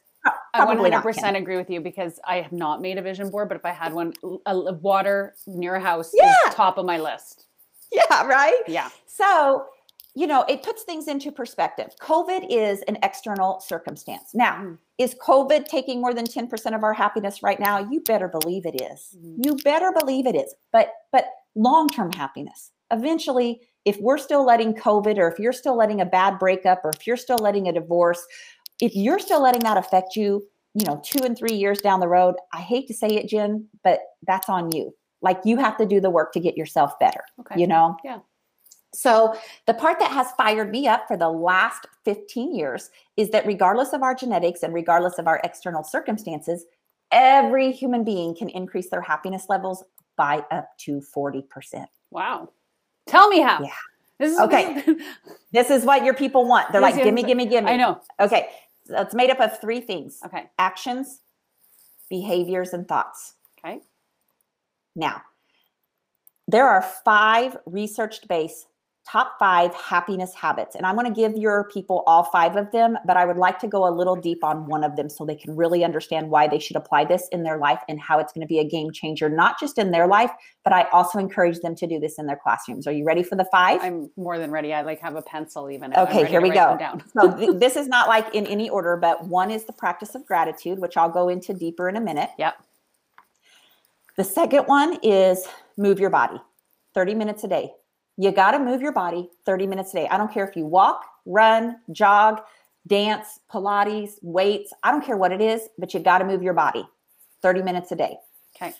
[0.53, 3.57] I 100% not, agree with you because I have not made a vision board, but
[3.57, 4.13] if I had one,
[4.45, 6.35] a, water near a house yeah.
[6.47, 7.45] is top of my list.
[7.91, 8.61] Yeah, right?
[8.67, 8.89] Yeah.
[9.05, 9.65] So
[10.15, 11.91] you know, it puts things into perspective.
[11.99, 14.31] COVID is an external circumstance.
[14.35, 14.77] Now, mm.
[14.99, 17.79] is COVID taking more than 10% of our happiness right now?
[17.79, 19.17] You better believe it is.
[19.17, 19.43] Mm.
[19.43, 20.53] You better believe it is.
[20.71, 22.71] But but long-term happiness.
[22.91, 26.91] Eventually, if we're still letting COVID or if you're still letting a bad breakup or
[26.91, 28.23] if you're still letting a divorce,
[28.81, 32.07] if you're still letting that affect you, you know, two and three years down the
[32.07, 34.93] road, I hate to say it, Jen, but that's on you.
[35.21, 37.21] Like you have to do the work to get yourself better.
[37.39, 37.59] Okay.
[37.59, 37.97] You know?
[38.03, 38.19] Yeah.
[38.93, 43.45] So, the part that has fired me up for the last 15 years is that
[43.45, 46.65] regardless of our genetics and regardless of our external circumstances,
[47.11, 49.83] every human being can increase their happiness levels
[50.15, 51.85] by up to 40%.
[52.11, 52.49] Wow.
[53.07, 53.61] Tell me how.
[53.63, 53.69] Yeah.
[54.19, 54.83] This is okay.
[55.51, 56.71] this is what your people want.
[56.71, 57.69] They're like, gimme, gimme, gimme.
[57.69, 57.99] I know.
[58.19, 58.49] Okay.
[58.85, 60.19] So it's made up of three things.
[60.25, 60.49] Okay.
[60.59, 61.21] Actions,
[62.09, 63.33] behaviors, and thoughts.
[63.57, 63.79] Okay.
[64.95, 65.21] Now,
[66.47, 68.67] there are five research based
[69.05, 70.75] top five happiness habits.
[70.75, 73.59] And I'm going to give your people all five of them, but I would like
[73.59, 76.47] to go a little deep on one of them so they can really understand why
[76.47, 78.91] they should apply this in their life and how it's going to be a game
[78.91, 80.31] changer, not just in their life,
[80.63, 82.87] but I also encourage them to do this in their classrooms.
[82.87, 83.81] Are you ready for the five?
[83.81, 84.73] I'm more than ready.
[84.73, 85.93] I like have a pencil even.
[85.95, 86.77] Okay, here we go.
[87.19, 90.25] so th- this is not like in any order, but one is the practice of
[90.25, 92.29] gratitude, which I'll go into deeper in a minute.
[92.37, 92.55] Yep.
[94.15, 96.39] The second one is move your body
[96.93, 97.73] 30 minutes a day
[98.17, 100.07] you got to move your body 30 minutes a day.
[100.09, 102.41] I don't care if you walk, run, jog,
[102.87, 104.71] dance, Pilates, weights.
[104.83, 106.85] I don't care what it is, but you got to move your body
[107.41, 108.17] 30 minutes a day.
[108.55, 108.73] Okay.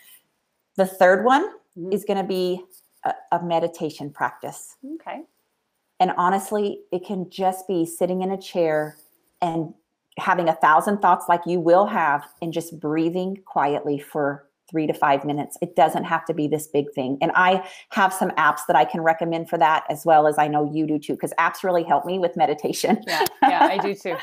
[0.78, 1.92] The third one mm-hmm.
[1.92, 2.62] is going to be
[3.06, 4.76] a, a meditation practice.
[4.96, 5.22] Okay.
[6.00, 8.98] And honestly, it can just be sitting in a chair
[9.42, 9.74] and
[10.18, 14.94] having a thousand thoughts like you will have and just breathing quietly for three to
[14.94, 15.56] five minutes.
[15.62, 17.20] It doesn't have to be this big thing.
[17.22, 20.48] And I have some apps that I can recommend for that as well as I
[20.48, 23.04] know you do too, because apps really help me with meditation.
[23.06, 24.18] Yeah, yeah, I do too.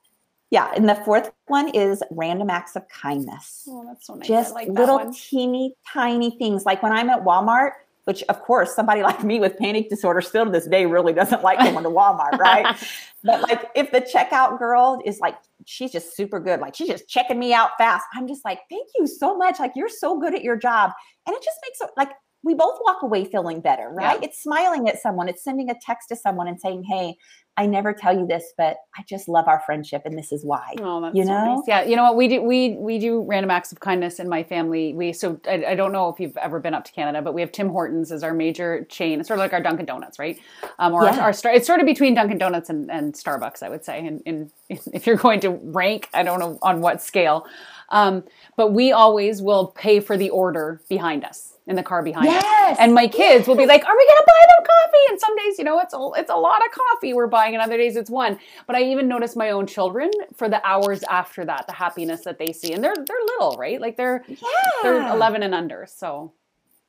[0.52, 0.72] yeah.
[0.76, 3.64] And the fourth one is random acts of kindness.
[3.68, 4.28] Oh, that's so nice.
[4.28, 5.12] Just like little one.
[5.12, 6.64] teeny tiny things.
[6.64, 7.72] Like when I'm at Walmart,
[8.06, 11.42] which of course somebody like me with panic disorder still to this day really doesn't
[11.42, 12.76] like going to Walmart, right?
[13.22, 16.60] but like if the checkout girl is like she's just super good.
[16.60, 18.06] Like she's just checking me out fast.
[18.14, 19.58] I'm just like, thank you so much.
[19.58, 20.92] Like you're so good at your job.
[21.26, 22.10] And it just makes it like
[22.46, 24.18] we both walk away feeling better, right?
[24.20, 24.28] Yeah.
[24.28, 27.16] It's smiling at someone, it's sending a text to someone and saying, Hey,
[27.56, 30.74] I never tell you this, but I just love our friendship and this is why.
[30.80, 31.40] Oh, that's you know?
[31.40, 31.64] So nice.
[31.66, 32.16] Yeah, you know what?
[32.16, 34.94] We do we we do random acts of kindness in my family.
[34.94, 37.40] We so I, I, don't know if you've ever been up to Canada, but we
[37.40, 39.18] have Tim Hortons as our major chain.
[39.18, 40.38] It's sort of like our Dunkin' Donuts, right?
[40.78, 41.18] Um, or yeah.
[41.18, 44.06] our, our it's sort of between Dunkin' Donuts and, and Starbucks, I would say.
[44.06, 47.46] And, and if you're going to rank, I don't know on what scale.
[47.88, 48.22] Um,
[48.56, 52.44] but we always will pay for the order behind us in the car behind yes.
[52.44, 52.76] us.
[52.80, 53.46] And my kids yes.
[53.48, 55.80] will be like, "Are we going to buy them coffee?" And some days, you know,
[55.80, 58.38] it's a, it's a lot of coffee we're buying, and other days it's one.
[58.66, 62.38] But I even notice my own children for the hours after that, the happiness that
[62.38, 63.80] they see, and they're they're little, right?
[63.80, 64.38] Like they're yeah.
[64.82, 66.32] they're 11 and under, so.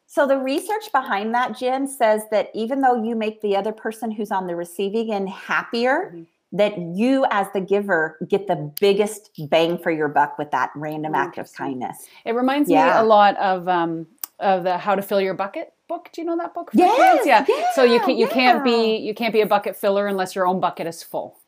[0.09, 4.09] So the research behind that, Jen, says that even though you make the other person
[4.09, 6.11] who's on the receiving end happier.
[6.13, 10.71] Mm-hmm that you as the giver get the biggest bang for your buck with that
[10.75, 12.05] random act of kindness.
[12.25, 12.85] It reminds yeah.
[12.85, 14.07] me a lot of um,
[14.39, 16.10] of the How to Fill Your Bucket book.
[16.12, 16.69] Do you know that book?
[16.73, 17.45] Yes, yeah.
[17.47, 17.65] yeah.
[17.73, 18.34] So you can you yeah.
[18.34, 21.39] can't be you can't be a bucket filler unless your own bucket is full.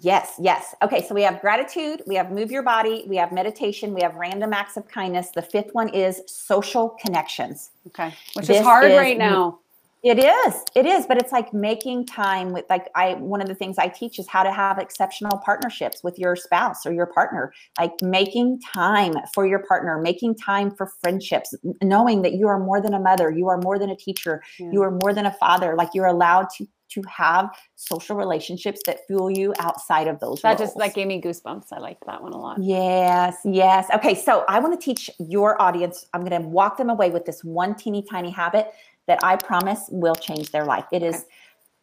[0.00, 0.74] Yes, yes.
[0.82, 4.14] Okay, so we have gratitude, we have move your body, we have meditation, we have
[4.14, 5.30] random acts of kindness.
[5.34, 7.72] The fifth one is social connections.
[7.88, 9.58] Okay, which this is hard is, right now.
[10.02, 10.64] It is.
[10.74, 13.86] It is, but it's like making time with like I one of the things I
[13.86, 17.52] teach is how to have exceptional partnerships with your spouse or your partner.
[17.78, 22.80] Like making time for your partner, making time for friendships, knowing that you are more
[22.80, 24.70] than a mother, you are more than a teacher, yeah.
[24.72, 25.76] you are more than a father.
[25.76, 30.42] Like you're allowed to to have social relationships that fuel you outside of those.
[30.42, 30.60] That roles.
[30.60, 31.66] just that gave me goosebumps.
[31.72, 32.62] I liked that one a lot.
[32.62, 33.86] Yes, yes.
[33.94, 36.06] Okay, so I want to teach your audience.
[36.12, 38.72] I'm going to walk them away with this one teeny tiny habit
[39.06, 40.84] that I promise will change their life.
[40.92, 41.24] It is, okay.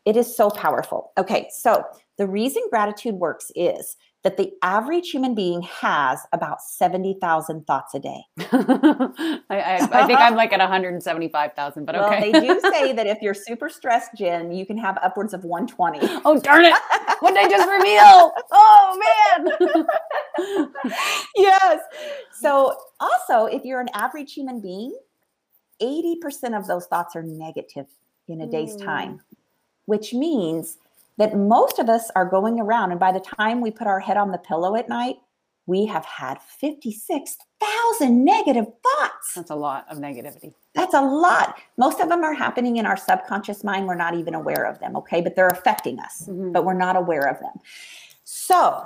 [0.05, 1.11] it is so powerful.
[1.17, 1.83] Okay, so
[2.17, 7.99] the reason gratitude works is that the average human being has about 70,000 thoughts a
[7.99, 8.19] day.
[8.39, 12.31] I, I, I, think I'm like at 175,000, but okay.
[12.31, 15.45] Well, they do say that if you're super stressed, Jen, you can have upwards of
[15.45, 15.99] 120.
[16.25, 16.75] Oh, darn it.
[17.21, 18.33] what did I just reveal?
[18.51, 18.99] Oh,
[20.37, 20.67] man.
[21.35, 21.79] yes.
[22.33, 24.97] So, also, if you're an average human being,
[25.81, 27.87] 80% of those thoughts are negative
[28.27, 28.83] in a day's mm.
[28.83, 29.21] time,
[29.85, 30.77] which means
[31.17, 32.91] that most of us are going around.
[32.91, 35.17] And by the time we put our head on the pillow at night,
[35.65, 39.33] we have had 56,000 negative thoughts.
[39.35, 40.53] That's a lot of negativity.
[40.73, 41.59] That's a lot.
[41.77, 43.85] Most of them are happening in our subconscious mind.
[43.85, 45.21] We're not even aware of them, okay?
[45.21, 46.53] But they're affecting us, mm-hmm.
[46.53, 47.53] but we're not aware of them.
[48.23, 48.83] So,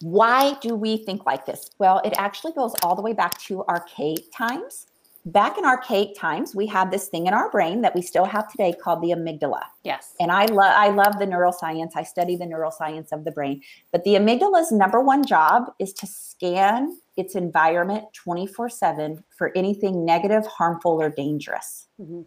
[0.00, 1.70] why do we think like this?
[1.78, 4.86] Well, it actually goes all the way back to archaic times
[5.26, 8.50] back in archaic times, we had this thing in our brain that we still have
[8.50, 9.62] today called the amygdala.
[9.82, 10.14] Yes.
[10.20, 11.92] And I love I love the neuroscience.
[11.94, 13.62] I study the neuroscience of the brain.
[13.92, 20.46] But the amygdala's number one job is to scan its environment 24/7 for anything negative,
[20.46, 21.86] harmful or dangerous.
[22.00, 22.22] Mm-hmm.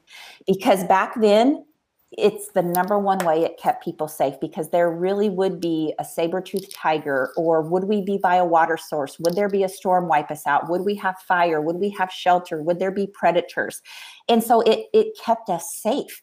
[0.47, 1.65] Because back then
[2.11, 6.05] it's the number one way it kept people safe because there really would be a
[6.05, 9.19] saber-toothed tiger or would we be by a water source?
[9.19, 10.69] Would there be a storm wipe us out?
[10.69, 11.59] Would we have fire?
[11.59, 12.63] Would we have shelter?
[12.63, 13.81] Would there be predators?
[14.29, 16.21] And so it it kept us safe.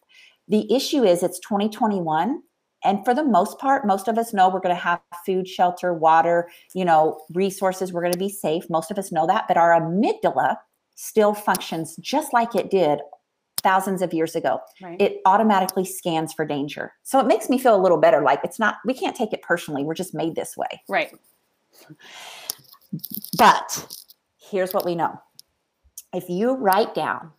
[0.48, 2.42] The issue is it's 2021
[2.82, 5.94] and for the most part most of us know we're going to have food shelter
[5.94, 8.70] water you know resources we're going to be safe.
[8.70, 10.56] Most of us know that but our amygdala
[10.94, 13.00] still functions just like it did
[13.64, 14.61] thousands of years ago.
[14.81, 15.00] Right.
[15.00, 16.92] It automatically scans for danger.
[17.03, 18.20] So it makes me feel a little better.
[18.20, 19.83] Like it's not, we can't take it personally.
[19.83, 20.83] We're just made this way.
[20.88, 21.12] Right.
[23.37, 23.98] But
[24.38, 25.20] here's what we know
[26.12, 27.33] if you write down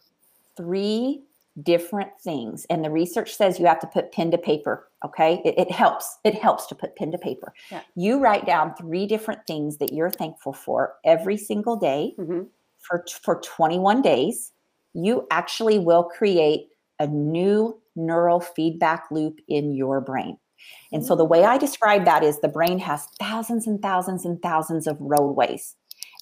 [0.58, 1.24] three
[1.64, 5.58] different things and the research says you have to put pen to paper okay it,
[5.58, 7.82] it helps it helps to put pen to paper yeah.
[7.96, 12.42] you write down three different things that you're thankful for every single day mm-hmm.
[12.78, 14.52] for for 21 days
[14.95, 16.67] you actually will create
[16.99, 20.38] a new neural feedback loop in your brain.
[20.91, 24.41] And so the way I describe that is the brain has thousands and thousands and
[24.41, 25.75] thousands of roadways.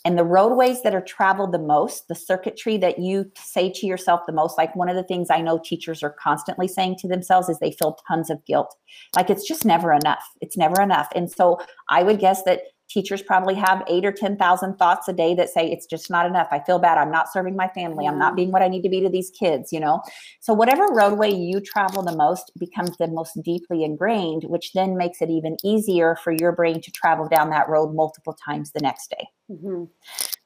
[0.05, 4.21] And the roadways that are traveled the most, the circuitry that you say to yourself
[4.27, 7.47] the most, like one of the things I know teachers are constantly saying to themselves
[7.47, 8.75] is they feel tons of guilt.
[9.15, 10.23] Like it's just never enough.
[10.41, 11.07] It's never enough.
[11.15, 11.57] And so
[11.89, 15.72] I would guess that teachers probably have eight or 10,000 thoughts a day that say,
[15.72, 16.48] it's just not enough.
[16.52, 16.98] I feel bad.
[16.98, 18.06] I'm not serving my family.
[18.06, 20.02] I'm not being what I need to be to these kids, you know?
[20.39, 25.22] So, whatever roadway you travel the most becomes the most deeply ingrained, which then makes
[25.22, 29.10] it even easier for your brain to travel down that road multiple times the next
[29.10, 29.28] day.
[29.50, 29.86] Mm-hmm.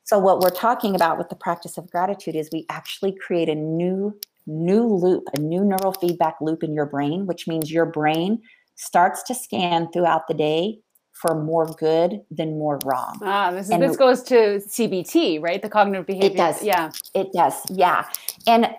[0.03, 3.55] So, what we're talking about with the practice of gratitude is we actually create a
[3.55, 8.41] new new loop, a new neural feedback loop in your brain, which means your brain
[8.75, 10.79] starts to scan throughout the day
[11.21, 13.19] for more good than more wrong.
[13.23, 15.61] Ah, this, is, this goes to CBT, right?
[15.61, 16.29] The cognitive behavior.
[16.29, 16.63] It does.
[16.63, 16.91] Yeah.
[17.13, 17.53] It does.
[17.69, 18.05] Yeah.
[18.45, 18.69] And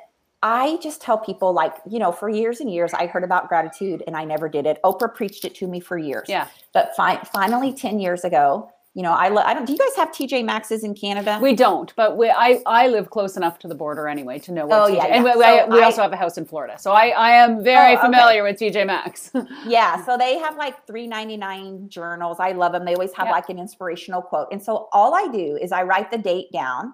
[0.42, 4.04] I just tell people, like, you know, for years and years, I heard about gratitude
[4.06, 4.78] and I never did it.
[4.84, 6.26] Oprah preached it to me for years.
[6.28, 6.46] Yeah.
[6.72, 9.64] But fi- finally, 10 years ago, you know, I, lo- I don't.
[9.64, 11.38] Do you guys have TJ Maxx's in Canada?
[11.40, 14.66] We don't, but we I I live close enough to the border anyway to know.
[14.66, 16.76] What oh TJ, yeah, and we, we, I, we also have a house in Florida,
[16.80, 19.30] so I I am very oh, familiar with TJ Maxx.
[19.68, 22.38] yeah, so they have like three ninety nine journals.
[22.40, 22.84] I love them.
[22.84, 26.10] They always have like an inspirational quote, and so all I do is I write
[26.10, 26.92] the date down,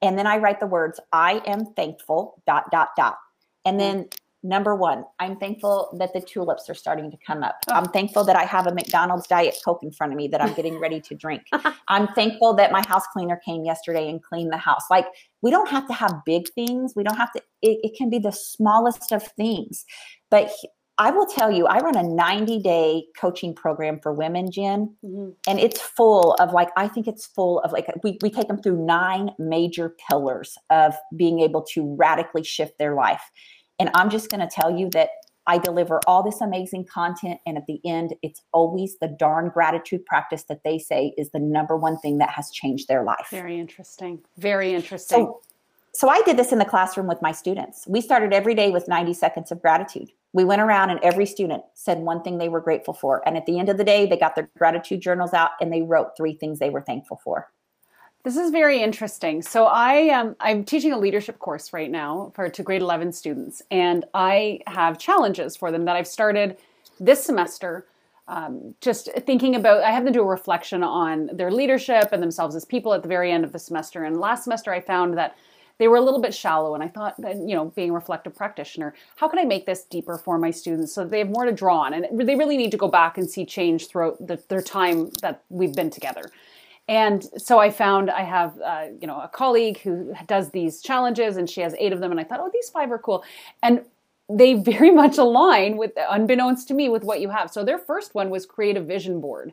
[0.00, 3.18] and then I write the words "I am thankful." Dot dot dot,
[3.66, 3.78] and hmm.
[3.80, 4.08] then
[4.46, 7.56] Number one, I'm thankful that the tulips are starting to come up.
[7.68, 7.74] Oh.
[7.74, 10.54] I'm thankful that I have a McDonald's Diet Coke in front of me that I'm
[10.54, 11.42] getting ready to drink.
[11.88, 14.84] I'm thankful that my house cleaner came yesterday and cleaned the house.
[14.88, 15.06] Like,
[15.42, 16.92] we don't have to have big things.
[16.94, 19.84] We don't have to, it, it can be the smallest of things.
[20.30, 20.52] But
[20.98, 25.30] I will tell you, I run a 90 day coaching program for women, Jen, mm-hmm.
[25.46, 28.62] and it's full of like, I think it's full of like, we, we take them
[28.62, 33.30] through nine major pillars of being able to radically shift their life.
[33.78, 35.10] And I'm just going to tell you that
[35.46, 37.40] I deliver all this amazing content.
[37.46, 41.38] And at the end, it's always the darn gratitude practice that they say is the
[41.38, 43.28] number one thing that has changed their life.
[43.30, 44.20] Very interesting.
[44.38, 45.16] Very interesting.
[45.16, 45.40] So,
[45.92, 47.86] so I did this in the classroom with my students.
[47.86, 50.10] We started every day with 90 seconds of gratitude.
[50.32, 53.26] We went around and every student said one thing they were grateful for.
[53.26, 55.82] And at the end of the day, they got their gratitude journals out and they
[55.82, 57.48] wrote three things they were thankful for.
[58.26, 59.40] This is very interesting.
[59.40, 63.62] So I am I'm teaching a leadership course right now for to grade 11 students,
[63.70, 66.56] and I have challenges for them that I've started
[66.98, 67.86] this semester.
[68.26, 72.56] Um, just thinking about, I have them do a reflection on their leadership and themselves
[72.56, 74.02] as people at the very end of the semester.
[74.02, 75.36] And last semester, I found that
[75.78, 78.34] they were a little bit shallow, and I thought that you know, being a reflective
[78.34, 81.52] practitioner, how can I make this deeper for my students so they have more to
[81.52, 84.62] draw on, and they really need to go back and see change throughout the, their
[84.62, 86.32] time that we've been together.
[86.88, 91.36] And so I found I have, uh, you know, a colleague who does these challenges,
[91.36, 92.10] and she has eight of them.
[92.12, 93.24] And I thought, oh, these five are cool,
[93.62, 93.84] and
[94.28, 97.50] they very much align with, unbeknownst to me, with what you have.
[97.50, 99.52] So their first one was create a vision board.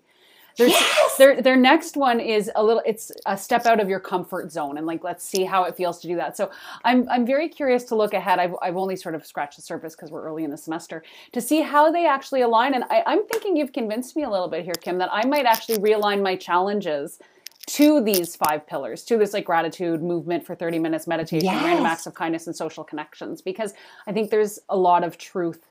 [0.58, 1.18] Their, yes!
[1.18, 4.78] their their next one is a little it's a step out of your comfort zone
[4.78, 6.38] and like let's see how it feels to do that.
[6.38, 6.52] So
[6.84, 8.40] I'm I'm very curious to look ahead.
[8.40, 11.42] I've I've only sort of scratched the surface because we're early in the semester to
[11.42, 12.74] see how they actually align.
[12.76, 15.46] And I, I'm thinking you've convinced me a little bit here, Kim, that I might
[15.46, 17.20] actually realign my challenges
[17.66, 21.64] to these five pillars, to this like gratitude movement for 30 minutes meditation, yes.
[21.64, 23.74] random acts of kindness and social connections because
[24.06, 25.66] I think there's a lot of truth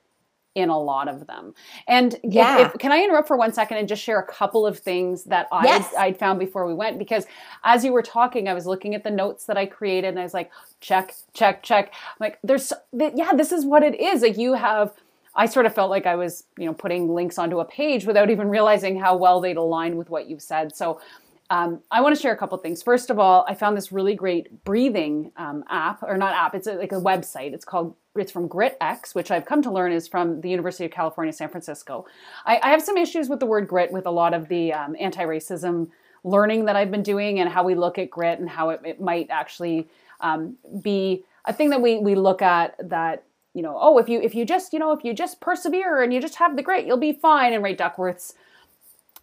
[0.54, 1.54] in a lot of them.
[1.88, 4.66] And yeah, if, if, can I interrupt for one second and just share a couple
[4.66, 5.94] of things that I yes.
[5.98, 6.98] I'd found before we went?
[6.98, 7.26] Because
[7.64, 10.22] as you were talking, I was looking at the notes that I created, and I
[10.22, 11.92] was like, check, check, check.
[11.92, 14.22] I'm like, there's, yeah, this is what it is.
[14.22, 14.92] Like you have.
[15.34, 18.28] I sort of felt like I was, you know, putting links onto a page without
[18.28, 20.76] even realizing how well they'd align with what you've said.
[20.76, 21.00] So
[21.52, 22.82] um, I want to share a couple things.
[22.82, 26.54] First of all, I found this really great breathing um, app, or not app.
[26.54, 27.52] It's a, like a website.
[27.52, 27.94] It's called.
[28.16, 31.50] It's from GritX, which I've come to learn is from the University of California, San
[31.50, 32.06] Francisco.
[32.46, 34.96] I, I have some issues with the word grit with a lot of the um,
[34.98, 35.90] anti-racism
[36.24, 39.00] learning that I've been doing and how we look at grit and how it, it
[39.00, 39.88] might actually
[40.20, 44.20] um, be a thing that we we look at that you know oh if you
[44.20, 46.86] if you just you know if you just persevere and you just have the grit
[46.86, 48.34] you'll be fine and Ray Duckworth's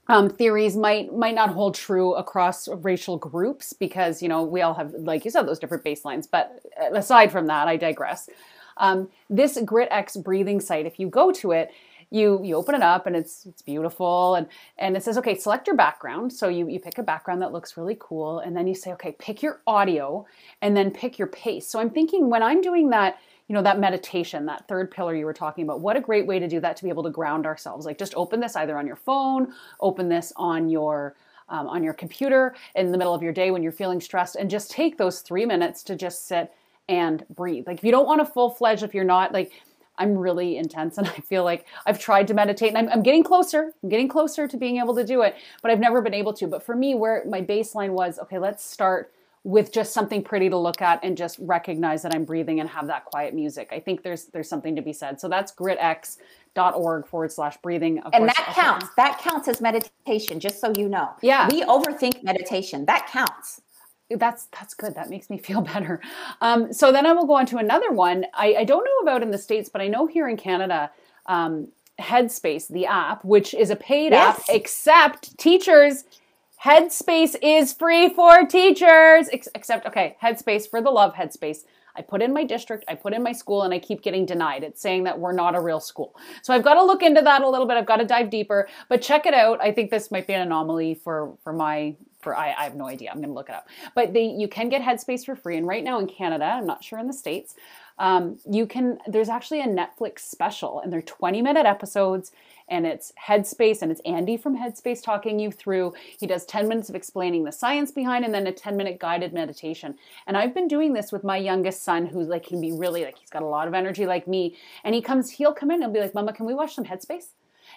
[0.10, 4.74] um, theories might might not hold true across racial groups because you know we all
[4.74, 6.60] have like you said those different baselines but
[6.94, 8.30] aside from that i digress.
[8.78, 11.70] Um, this gritx breathing site if you go to it
[12.12, 14.36] you you open it up and it's it's beautiful.
[14.36, 14.48] And
[14.78, 16.34] and it says okay select your background.
[16.34, 18.40] So you you pick a background that looks really cool.
[18.40, 20.26] And then you say okay pick your audio
[20.62, 21.68] and then pick your pace.
[21.68, 25.26] So i'm thinking when i'm doing that you know that meditation that third pillar you
[25.26, 27.46] were talking about what a great way to do that to be able to ground
[27.46, 27.86] ourselves.
[27.86, 31.16] Like just open this either on your phone open this on your
[31.50, 34.50] um, on your computer in the middle of your day when you're feeling stressed and
[34.50, 36.54] just take those three minutes to just sit
[36.88, 37.68] and breathe.
[37.68, 39.52] Like if you don't want a full-fledged if you're not like
[40.00, 43.24] i'm really intense and i feel like i've tried to meditate and I'm, I'm getting
[43.24, 46.34] closer i'm getting closer to being able to do it but i've never been able
[46.34, 49.12] to but for me where my baseline was okay let's start
[49.44, 52.88] with just something pretty to look at and just recognize that I'm breathing and have
[52.88, 53.70] that quiet music.
[53.72, 55.20] I think there's there's something to be said.
[55.20, 58.00] So that's gritx.org forward slash breathing.
[58.00, 58.88] Of and course, that counts.
[58.98, 61.12] That counts as meditation, just so you know.
[61.22, 61.48] Yeah.
[61.50, 62.86] We overthink meditation.
[62.86, 63.62] That counts.
[64.10, 64.96] That's that's good.
[64.96, 66.02] That makes me feel better.
[66.42, 68.26] Um, so then I will go on to another one.
[68.34, 70.92] I, I don't know about in the States, but I know here in Canada,
[71.26, 74.40] um, Headspace, the app, which is a paid yes.
[74.40, 76.06] app, except teachers
[76.64, 81.60] Headspace is free for teachers, Ex- except, okay, Headspace, for the love Headspace.
[81.96, 84.64] I put in my district, I put in my school, and I keep getting denied.
[84.64, 86.16] It's saying that we're not a real school.
[86.42, 87.78] So I've got to look into that a little bit.
[87.78, 89.62] I've got to dive deeper, but check it out.
[89.62, 92.88] I think this might be an anomaly for, for my for I, I have no
[92.88, 93.10] idea.
[93.10, 93.68] I'm going to look it up.
[93.96, 95.58] But they, you can get Headspace for free.
[95.58, 97.56] And right now in Canada, I'm not sure in the States,
[97.98, 102.32] um, you can, there's actually a Netflix special and they're 20 minute episodes
[102.70, 105.94] and it's Headspace and it's Andy from Headspace talking you through.
[106.20, 109.34] He does 10 minutes of explaining the science behind and then a 10 minute guided
[109.34, 109.96] meditation.
[110.28, 113.18] And I've been doing this with my youngest son who's like can be really like
[113.18, 114.56] he's got a lot of energy like me.
[114.84, 117.30] And he comes, he'll come in and be like, Mama, can we watch some Headspace?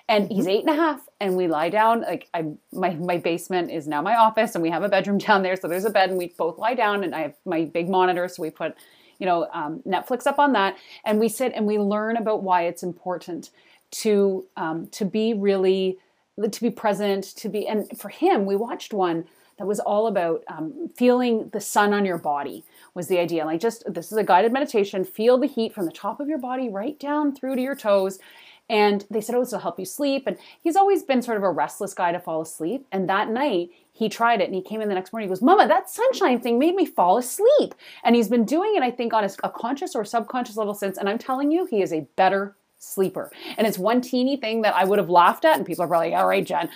[0.09, 0.51] And he's mm-hmm.
[0.51, 4.03] eight and a half and we lie down like i my, my basement is now
[4.03, 6.29] my office and we have a bedroom down there so there's a bed and we
[6.37, 8.75] both lie down and i have my big monitor so we put
[9.23, 10.77] you know um, netflix up on that.
[11.05, 13.51] And we sit and we learn about why it's important
[14.03, 15.99] to um, to be really
[16.51, 19.25] to be present to be and for him we watched one
[19.59, 23.45] that was all about um, feeling the sun on your body was the idea.
[23.45, 25.05] Like just this is a guided meditation.
[25.05, 28.19] Feel the heat from the top of your body right down through to your toes
[28.69, 31.43] and they said oh this will help you sleep and he's always been sort of
[31.43, 34.81] a restless guy to fall asleep and that night he tried it and he came
[34.81, 38.17] in the next morning he goes mama that sunshine thing made me fall asleep and
[38.17, 41.19] he's been doing it i think on a conscious or subconscious level since and i'm
[41.19, 43.31] telling you he is a better sleeper.
[43.57, 46.15] And it's one teeny thing that I would have laughed at, and people are probably,
[46.15, 46.69] all right, Jen.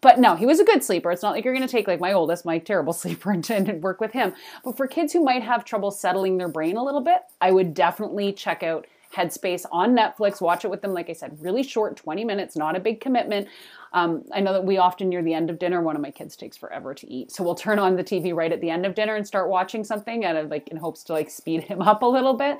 [0.00, 1.10] But no, he was a good sleeper.
[1.10, 4.00] It's not like you're going to take like my oldest, my terrible sleeper, and work
[4.00, 4.32] with him.
[4.64, 7.74] But for kids who might have trouble settling their brain a little bit, I would
[7.74, 8.86] definitely check out
[9.18, 10.40] Headspace on Netflix.
[10.40, 13.48] Watch it with them, like I said, really short, 20 minutes, not a big commitment.
[13.92, 16.36] Um, I know that we often near the end of dinner, one of my kids
[16.36, 18.94] takes forever to eat, so we'll turn on the TV right at the end of
[18.94, 22.02] dinner and start watching something, out of like in hopes to like speed him up
[22.02, 22.58] a little bit.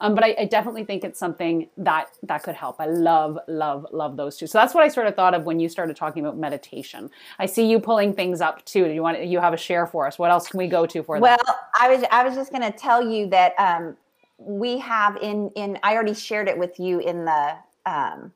[0.00, 2.80] Um, but I, I, definitely think it's something that that could help.
[2.80, 4.46] I love, love, love those two.
[4.46, 7.10] So that's what I sort of thought of when you started talking about meditation.
[7.38, 8.84] I see you pulling things up too.
[8.84, 10.18] Do you want you have a share for us?
[10.18, 11.44] What else can we go to for well, that?
[11.46, 13.94] Well, I was I was just going to tell you that um,
[14.40, 18.32] we have in in I already shared it with you in the um,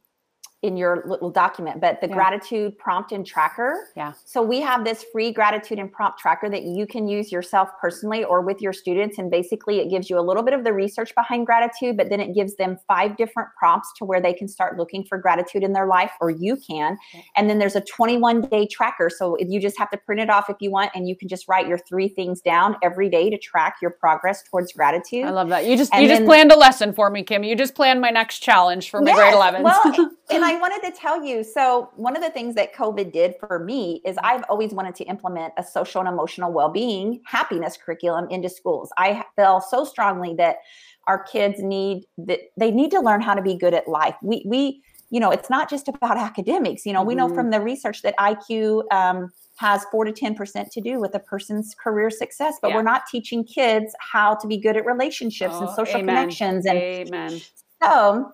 [0.65, 2.15] in your little document, but the yeah.
[2.15, 3.91] gratitude prompt and tracker.
[3.95, 4.15] Yeah.
[4.25, 8.25] So we have this free gratitude and prompt tracker that you can use yourself personally
[8.25, 9.19] or with your students.
[9.19, 12.19] And basically, it gives you a little bit of the research behind gratitude, but then
[12.19, 15.75] it gives them five different prompts to where they can start looking for gratitude in
[15.75, 16.97] their life, or you can.
[17.37, 19.11] And then there's a 21 day tracker.
[19.11, 21.47] So you just have to print it off if you want, and you can just
[21.47, 25.27] write your three things down every day to track your progress towards gratitude.
[25.27, 25.67] I love that.
[25.67, 27.45] You just and you then, just planned a lesson for me, Kim.
[27.45, 29.62] You just planned my next challenge for my yes, grade 11.
[29.62, 29.83] Well,
[30.31, 33.59] and I wanted to tell you so, one of the things that COVID did for
[33.59, 38.26] me is I've always wanted to implement a social and emotional well being, happiness curriculum
[38.30, 38.90] into schools.
[38.98, 40.57] I feel so strongly that
[41.07, 44.16] our kids need that they need to learn how to be good at life.
[44.22, 46.84] We, we, you know, it's not just about academics.
[46.86, 47.09] You know, mm-hmm.
[47.09, 47.34] we know mm-hmm.
[47.34, 51.74] from the research that IQ um, has four to 10% to do with a person's
[51.74, 52.76] career success, but yeah.
[52.76, 56.16] we're not teaching kids how to be good at relationships oh, and social amen.
[56.16, 56.66] connections.
[56.66, 57.40] And amen.
[57.82, 58.32] So,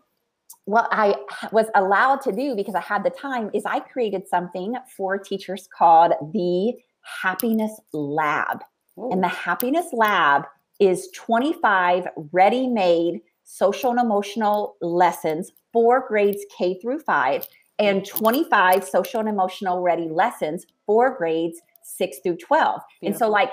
[0.70, 1.16] what I
[1.50, 5.68] was allowed to do because I had the time is I created something for teachers
[5.76, 6.74] called the
[7.22, 8.62] Happiness Lab.
[8.96, 9.10] Ooh.
[9.10, 10.44] And the Happiness Lab
[10.78, 17.48] is 25 ready made social and emotional lessons for grades K through five
[17.80, 22.80] and 25 social and emotional ready lessons for grades six through 12.
[23.00, 23.08] Beautiful.
[23.08, 23.50] And so, like,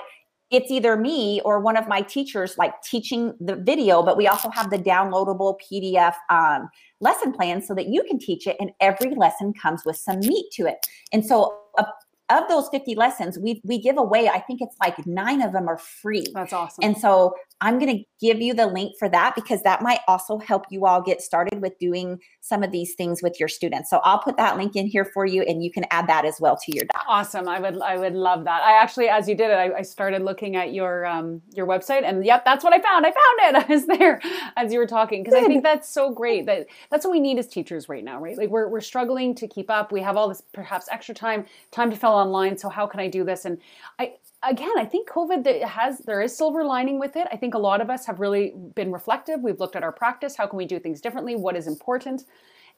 [0.50, 4.50] it's either me or one of my teachers like teaching the video but we also
[4.50, 6.68] have the downloadable pdf um,
[7.00, 10.46] lesson plan so that you can teach it and every lesson comes with some meat
[10.52, 11.86] to it and so a,
[12.30, 15.68] of those 50 lessons, we we give away, I think it's like nine of them
[15.68, 16.26] are free.
[16.34, 16.84] That's awesome.
[16.84, 20.38] And so I'm going to give you the link for that because that might also
[20.38, 23.90] help you all get started with doing some of these things with your students.
[23.90, 26.40] So I'll put that link in here for you and you can add that as
[26.40, 27.04] well to your doc.
[27.08, 27.48] Awesome.
[27.48, 28.62] I would I would love that.
[28.62, 32.04] I actually as you did it, I, I started looking at your um your website
[32.04, 33.06] and yep, that's what I found.
[33.06, 33.64] I found it.
[33.68, 34.20] I was there
[34.56, 36.46] as you were talking because I think that's so great.
[36.46, 38.38] That that's what we need as teachers right now, right?
[38.38, 39.90] Like we're we're struggling to keep up.
[39.90, 42.56] We have all this perhaps extra time, time to fill online.
[42.56, 43.44] So how can I do this?
[43.44, 43.58] And
[43.98, 47.26] I again, I think COVID has there is silver lining with it.
[47.32, 49.40] I think a lot of us have really been reflective.
[49.40, 50.36] We've looked at our practice.
[50.36, 51.36] How can we do things differently?
[51.36, 52.24] What is important?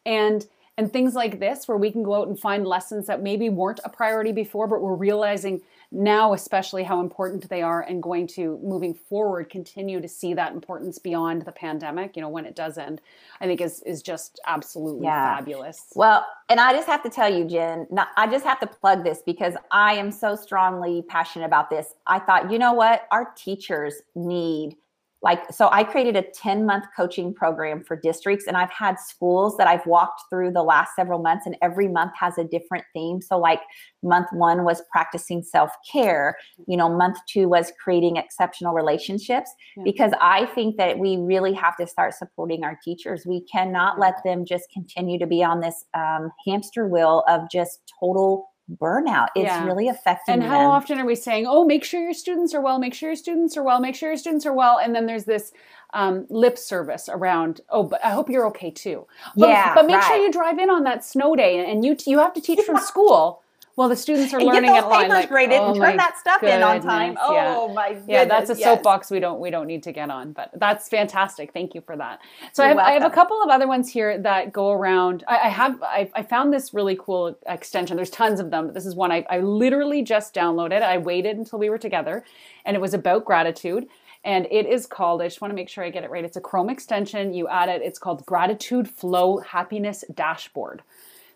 [0.06, 0.46] And
[0.78, 3.80] and things like this where we can go out and find lessons that maybe weren't
[3.84, 5.60] a priority before, but we're realizing
[5.92, 10.52] now especially how important they are and going to moving forward continue to see that
[10.52, 13.00] importance beyond the pandemic you know when it does end
[13.40, 15.36] i think is is just absolutely yeah.
[15.36, 15.86] fabulous.
[15.94, 19.04] Well and i just have to tell you jen not, i just have to plug
[19.04, 21.94] this because i am so strongly passionate about this.
[22.06, 23.06] I thought you know what?
[23.10, 24.76] Our teachers need
[25.22, 29.56] like so i created a 10 month coaching program for districts and i've had schools
[29.56, 33.20] that i've walked through the last several months and every month has a different theme.
[33.20, 33.60] So like
[34.02, 36.36] month one was practicing self-care.
[36.66, 39.82] You know month two was creating exceptional relationships yeah.
[39.84, 43.26] because i think that we really have to start supporting our teachers.
[43.26, 47.92] We cannot let them just continue to be on this um, hamster wheel of just
[47.98, 49.28] total burnout.
[49.34, 49.64] It's yeah.
[49.64, 50.70] really affecting And how them.
[50.70, 53.56] often are we saying, "Oh, make sure your students are well, make sure your students
[53.56, 55.52] are well, make sure your students are well," and then there's this
[55.92, 59.06] um, lip service around, "Oh, but I hope you're okay too."
[59.36, 60.06] But, yeah, but make right.
[60.06, 62.78] sure you drive in on that snow day, and you you have to teach from
[62.78, 63.42] school.
[63.76, 65.08] Well, the students are learning at line.
[65.08, 67.16] Like, graded oh and turn that stuff goodness, in on time.
[67.20, 67.74] Oh yeah.
[67.74, 68.08] my goodness.
[68.08, 68.64] Yeah, that's a yes.
[68.64, 71.52] soapbox we don't we don't need to get on, but that's fantastic.
[71.52, 72.20] Thank you for that.
[72.52, 75.24] So I have, I have, a couple of other ones here that go around.
[75.26, 77.96] I, I have I, I, found this really cool extension.
[77.96, 80.82] There's tons of them, but this is one I, I literally just downloaded.
[80.82, 82.24] I waited until we were together,
[82.64, 83.86] and it was about gratitude
[84.22, 86.36] and it is called i just want to make sure i get it right it's
[86.36, 90.82] a chrome extension you add it it's called gratitude flow happiness dashboard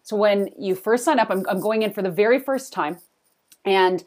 [0.04, 2.98] so when you first sign up, I'm, I'm going in for the very first time
[3.64, 4.04] and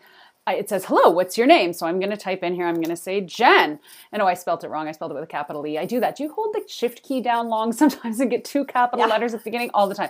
[0.47, 1.73] it says, hello, what's your name?
[1.73, 3.79] So I'm going to type in here, I'm going to say Jen.
[4.11, 4.87] And oh, I spelled it wrong.
[4.87, 5.77] I spelled it with a capital E.
[5.77, 6.15] I do that.
[6.15, 9.11] Do you hold the shift key down long sometimes and get two capital yeah.
[9.11, 9.71] letters at the beginning?
[9.73, 10.09] All the time.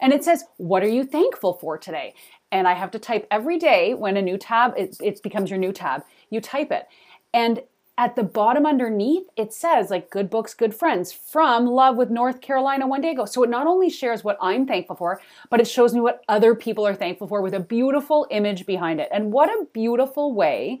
[0.00, 2.14] And it says, what are you thankful for today?
[2.50, 5.58] And I have to type every day when a new tab, it, it becomes your
[5.58, 6.02] new tab.
[6.30, 6.86] You type it.
[7.32, 7.62] And
[7.98, 12.40] at the bottom underneath, it says like good books, good friends from Love with North
[12.40, 13.24] Carolina one day ago.
[13.24, 15.20] So it not only shares what I'm thankful for,
[15.50, 19.00] but it shows me what other people are thankful for with a beautiful image behind
[19.00, 19.08] it.
[19.12, 20.80] And what a beautiful way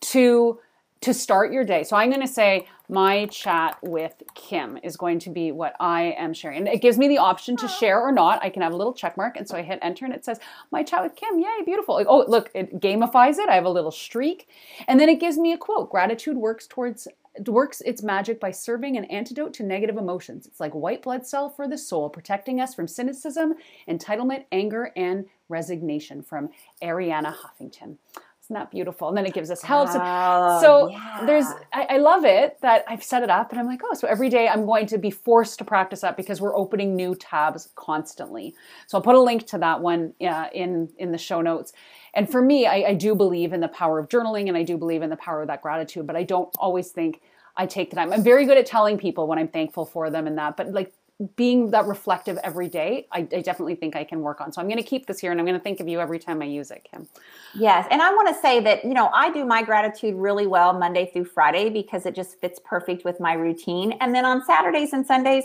[0.00, 0.58] to
[1.02, 1.82] to start your day.
[1.82, 6.14] So I'm going to say my chat with Kim is going to be what I
[6.18, 6.58] am sharing.
[6.58, 8.42] And it gives me the option to share or not.
[8.42, 9.36] I can have a little check mark.
[9.36, 10.40] And so I hit enter and it says,
[10.70, 11.38] my chat with Kim.
[11.38, 12.02] Yay, beautiful.
[12.08, 13.48] Oh, look, it gamifies it.
[13.48, 14.48] I have a little streak.
[14.88, 15.90] And then it gives me a quote.
[15.90, 17.08] Gratitude works towards
[17.46, 20.46] works its magic by serving an antidote to negative emotions.
[20.46, 23.54] It's like white blood cell for the soul, protecting us from cynicism,
[23.88, 26.48] entitlement, anger, and resignation from
[26.82, 27.98] Arianna Huffington.
[28.46, 29.08] Isn't that beautiful?
[29.08, 29.88] And then it gives us help.
[29.92, 31.24] Oh, so yeah.
[31.26, 34.06] there's, I, I, love it that I've set it up and I'm like, oh, so
[34.06, 37.70] every day I'm going to be forced to practice that because we're opening new tabs
[37.74, 38.54] constantly.
[38.86, 41.72] So I'll put a link to that one uh, in, in the show notes.
[42.14, 44.78] And for me, I, I do believe in the power of journaling and I do
[44.78, 47.22] believe in the power of that gratitude, but I don't always think
[47.56, 48.12] I take the time.
[48.12, 50.92] I'm very good at telling people when I'm thankful for them and that, but like
[51.34, 54.52] being that reflective every day, I, I, definitely think I can work on.
[54.52, 56.18] So I'm going to keep this here and I'm going to think of you every
[56.18, 57.08] time I use it, Kim.
[57.54, 57.86] Yes.
[57.90, 61.10] And I want to say that, you know, I do my gratitude really well Monday
[61.10, 63.92] through Friday because it just fits perfect with my routine.
[64.00, 65.44] And then on Saturdays and Sundays,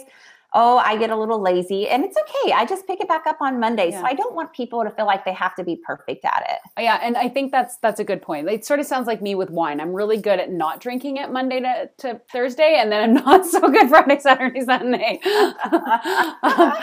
[0.54, 2.52] oh, I get a little lazy and it's okay.
[2.52, 3.92] I just pick it back up on Monday.
[3.92, 4.02] Yeah.
[4.02, 6.82] So I don't want people to feel like they have to be perfect at it.
[6.82, 7.00] Yeah.
[7.02, 8.50] And I think that's, that's a good point.
[8.50, 9.80] It sort of sounds like me with wine.
[9.80, 12.76] I'm really good at not drinking it Monday to, to Thursday.
[12.80, 15.20] And then I'm not so good Friday, Saturday, Sunday.
[15.26, 16.74] um,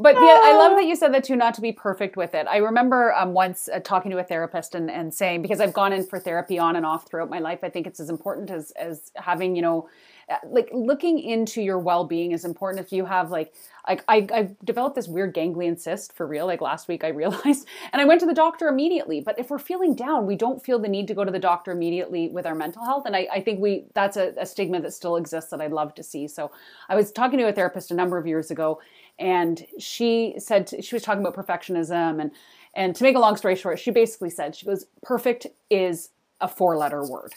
[0.00, 2.46] but yeah, I love that you said that too, not to be perfect with it.
[2.48, 5.92] I remember um, once uh, talking to a therapist and, and saying, because I've gone
[5.92, 8.70] in for therapy on and off throughout my life, I think it's as important as,
[8.72, 9.88] as having, you know, uh,
[10.30, 13.54] Uh, like looking into your well-being is important if you have like
[13.88, 17.66] like I, I developed this weird ganglion cyst for real like last week i realized
[17.94, 20.78] and i went to the doctor immediately but if we're feeling down we don't feel
[20.78, 23.40] the need to go to the doctor immediately with our mental health and i, I
[23.40, 26.28] think we that's a, a stigma that still exists that i'd love to see.
[26.28, 26.50] So
[26.90, 28.82] i was talking to a therapist a number of years ago
[29.18, 32.32] and she said she was talking about perfectionism and
[32.74, 36.10] and to make a long story short she basically said she goes perfect is
[36.42, 37.32] a four letter word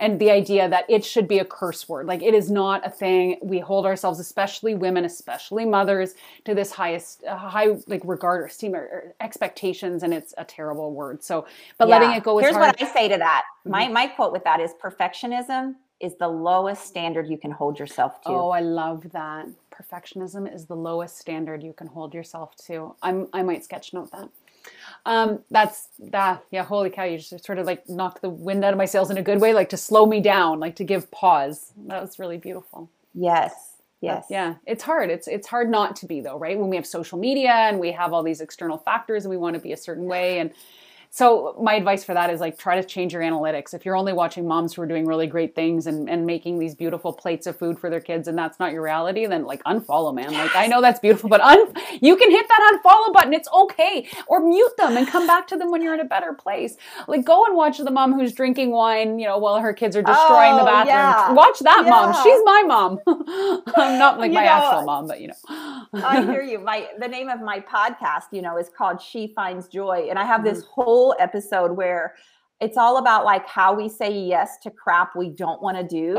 [0.00, 2.90] and the idea that it should be a curse word like it is not a
[2.90, 8.40] thing we hold ourselves especially women especially mothers to this highest uh, high like regard
[8.40, 11.46] or esteem or, or, expectations and it's a terrible word so
[11.78, 11.98] but yeah.
[11.98, 12.74] letting it go here's hard.
[12.78, 13.70] what i say to that mm-hmm.
[13.70, 18.20] my my quote with that is perfectionism is the lowest standard you can hold yourself
[18.22, 19.46] to oh i love that
[19.80, 22.94] perfectionism is the lowest standard you can hold yourself to.
[23.02, 24.28] I'm, I might sketch note that.
[25.06, 26.44] Um, that's that.
[26.50, 27.04] Yeah, holy cow!
[27.04, 29.40] You just sort of like knock the wind out of my sails in a good
[29.40, 31.72] way, like to slow me down, like to give pause.
[31.86, 32.90] That was really beautiful.
[33.14, 33.52] Yes.
[34.00, 34.26] Yes.
[34.28, 35.10] But yeah, it's hard.
[35.10, 36.58] It's it's hard not to be though, right?
[36.58, 39.54] When we have social media and we have all these external factors and we want
[39.54, 40.52] to be a certain way and
[41.12, 43.74] so my advice for that is like try to change your analytics.
[43.74, 46.76] If you're only watching moms who are doing really great things and, and making these
[46.76, 50.14] beautiful plates of food for their kids and that's not your reality, then like unfollow,
[50.14, 50.32] man.
[50.32, 53.32] Like I know that's beautiful, but un- you can hit that unfollow button.
[53.32, 54.08] It's okay.
[54.28, 56.76] Or mute them and come back to them when you're in a better place.
[57.08, 60.02] Like go and watch the mom who's drinking wine, you know, while her kids are
[60.02, 60.94] destroying oh, the bathroom.
[60.94, 61.32] Yeah.
[61.32, 61.90] Watch that yeah.
[61.90, 62.14] mom.
[62.22, 63.00] She's my mom.
[63.76, 65.34] I'm not like you my know, actual mom, but you know.
[65.92, 66.60] I hear you.
[66.60, 70.06] My the name of my podcast, you know, is called She Finds Joy.
[70.08, 70.82] And I have this mm-hmm.
[70.82, 72.14] whole whole episode where
[72.60, 76.12] it's all about like how we say yes to crap we don't want to do.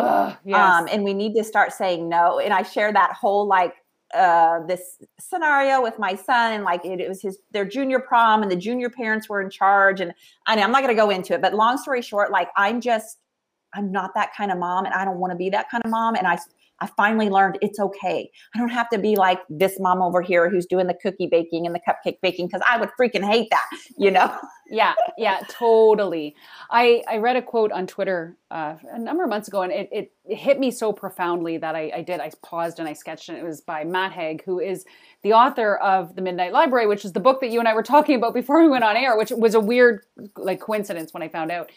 [0.44, 0.60] yes.
[0.60, 2.40] um, and we need to start saying no.
[2.40, 3.76] And I share that whole like
[4.16, 8.42] uh, this scenario with my son and like it, it, was his their junior prom
[8.42, 10.14] and the junior parents were in charge and
[10.48, 12.82] I know I'm not going to go into it but long story short like I'm
[12.82, 13.20] just
[13.74, 15.92] I'm not that kind of mom and I don't want to be that kind of
[15.92, 16.38] mom and I
[16.82, 18.30] I finally learned it's okay.
[18.56, 21.68] I don't have to be like this mom over here who's doing the cookie baking
[21.68, 23.68] and the cupcake baking because I would freaking hate that,
[23.98, 24.36] you know?
[24.68, 26.36] yeah, yeah, totally.
[26.72, 29.90] I, I read a quote on Twitter uh, a number of months ago and it,
[29.92, 32.20] it, it hit me so profoundly that I, I did.
[32.20, 34.84] I paused and I sketched and it was by Matt Haig, who is
[35.22, 37.84] the author of The Midnight Library, which is the book that you and I were
[37.92, 40.02] talking about before we went on air, which was a weird
[40.36, 41.70] like coincidence when I found out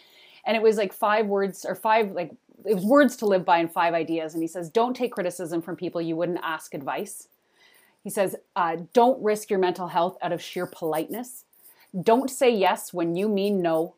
[0.46, 2.30] and it was like five words or five like
[2.64, 4.34] it was words to live by and five ideas.
[4.34, 7.28] And he says, don't take criticism from people you wouldn't ask advice.
[8.02, 11.44] He says, uh, don't risk your mental health out of sheer politeness.
[12.02, 13.94] Don't say yes when you mean no.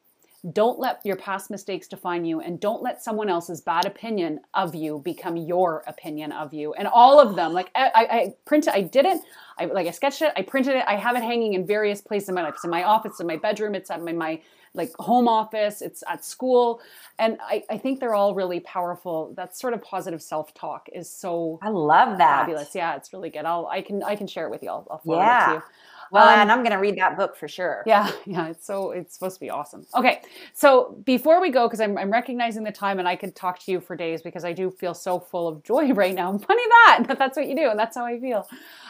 [0.53, 4.75] Don't let your past mistakes define you, and don't let someone else's bad opinion of
[4.75, 6.73] you become your opinion of you.
[6.75, 9.21] And all of them, like I, I printed, I did it.
[9.59, 10.33] I like I sketched it.
[10.37, 10.85] I printed it.
[10.87, 12.55] I have it hanging in various places in my life.
[12.55, 13.75] It's in my office, in my bedroom.
[13.75, 14.41] It's at my, my
[14.75, 16.81] like home office, it's at school.
[17.19, 19.33] And I, I think they're all really powerful.
[19.35, 22.41] That sort of positive self-talk is so I love that.
[22.43, 22.75] Fabulous.
[22.75, 23.47] Yeah, it's really good.
[23.47, 24.69] I'll I can I can share it with you.
[24.69, 25.45] I'll, I'll forward yeah.
[25.45, 25.63] it to you.
[26.11, 27.83] Well, um, and I'm going to read that book for sure.
[27.87, 28.49] Yeah, yeah.
[28.49, 29.87] It's so it's supposed to be awesome.
[29.95, 30.23] Okay,
[30.55, 33.73] so before we go, because I'm, I'm recognizing the time, and I could talk to
[33.73, 36.37] you for days because I do feel so full of joy right now.
[36.39, 38.49] Funny that, but that's what you do, and that's how I feel.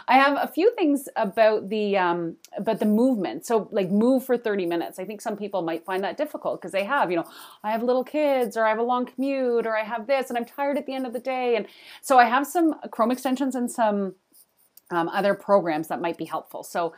[0.09, 3.45] I have a few things about the um, about the movement.
[3.45, 4.99] So like move for 30 minutes.
[4.99, 7.25] I think some people might find that difficult because they have, you know,
[7.65, 10.39] I have little kids or I have a long commute or I have this and
[10.39, 11.57] I'm tired at the end of the day.
[11.57, 11.67] And
[12.03, 14.15] so I have some Chrome extensions and some
[14.91, 16.63] um, other programs that might be helpful.
[16.63, 16.95] So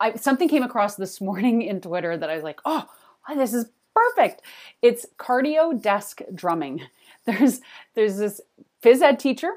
[0.00, 2.88] I, something came across this morning in Twitter that I was like, oh,
[3.34, 4.42] this is perfect.
[4.82, 6.82] It's cardio desk drumming.
[7.26, 7.62] There's
[7.94, 8.42] there's this
[8.82, 9.52] phys ed teacher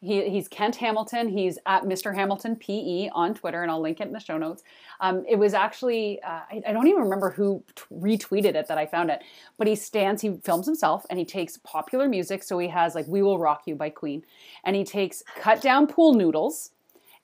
[0.00, 1.28] he, he's Kent Hamilton.
[1.28, 2.14] He's at Mr.
[2.14, 4.62] Hamilton PE on Twitter, and I'll link it in the show notes.
[5.00, 8.78] Um, it was actually, uh, I, I, don't even remember who t- retweeted it that
[8.78, 9.22] I found it,
[9.56, 12.44] but he stands, he films himself, and he takes popular music.
[12.44, 14.24] So he has like We Will Rock You by Queen,
[14.64, 16.70] and he takes cut down pool noodles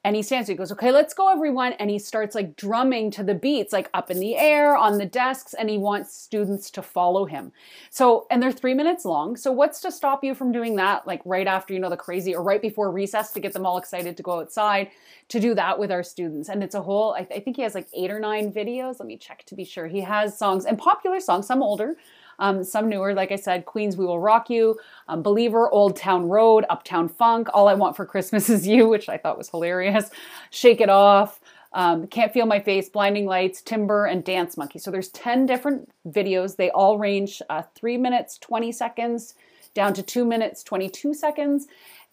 [0.05, 1.73] and he stands he goes okay let's go everyone.
[1.75, 5.07] And he starts like drumming to the beats like up in the air on the
[5.07, 7.53] desks and he wants students to follow him.
[7.91, 9.37] So and they're three minutes long.
[9.37, 12.35] So what's to stop you from doing that like right after you know the crazy
[12.35, 14.91] or right before recess to get them all excited to go outside
[15.29, 16.49] to do that with our students?
[16.49, 19.01] And it's a whole I, th- I think he has like eight or nine videos.
[19.01, 19.87] Let me check to be sure.
[19.87, 21.47] He has songs and popular songs.
[21.47, 21.97] Some older
[22.39, 24.79] Um, some newer, like I said, Queens, We Will Rock You,
[25.09, 29.09] um, Believer, Old Town Road, Uptown Funk, All I Want for Christmas Is You, which
[29.09, 30.11] I thought was hilarious,
[30.51, 31.41] Shake It Off,
[31.73, 34.79] um, Can't Feel My Face, Blinding Lights, Timber, and Dance Monkey.
[34.79, 36.57] So there's 10 different videos.
[36.57, 39.35] They all range uh, 3 minutes, 20 seconds,
[39.75, 41.67] down to 2 minutes, 22 seconds.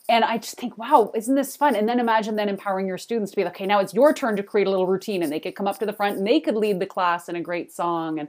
[0.09, 1.75] And I just think, wow, isn't this fun?
[1.75, 4.35] And then imagine then empowering your students to be like, okay, now it's your turn
[4.35, 5.21] to create a little routine.
[5.21, 7.35] And they could come up to the front and they could lead the class in
[7.35, 8.19] a great song.
[8.19, 8.27] And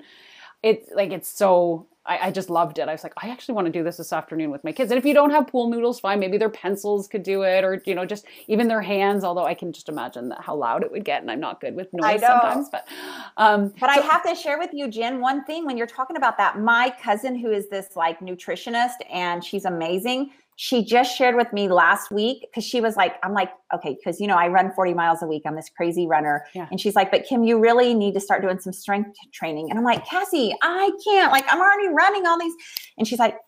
[0.62, 2.88] it's like, it's so, I, I just loved it.
[2.88, 4.90] I was like, I actually want to do this this afternoon with my kids.
[4.90, 6.18] And if you don't have pool noodles, fine.
[6.18, 9.54] Maybe their pencils could do it or, you know, just even their hands, although I
[9.54, 11.22] can just imagine that how loud it would get.
[11.22, 12.88] And I'm not good with noise sometimes, but,
[13.36, 16.16] um, but so, I have to share with you, Jen, one thing when you're talking
[16.16, 20.30] about that, my cousin, who is this like nutritionist and she's amazing
[20.62, 24.20] she just shared with me last week because she was like, I'm like, okay, because
[24.20, 25.42] you know, I run 40 miles a week.
[25.44, 26.46] I'm this crazy runner.
[26.54, 26.68] Yeah.
[26.70, 29.70] And she's like, but Kim, you really need to start doing some strength training.
[29.70, 31.32] And I'm like, Cassie, I can't.
[31.32, 32.54] Like, I'm already running all these.
[32.96, 33.38] And she's like,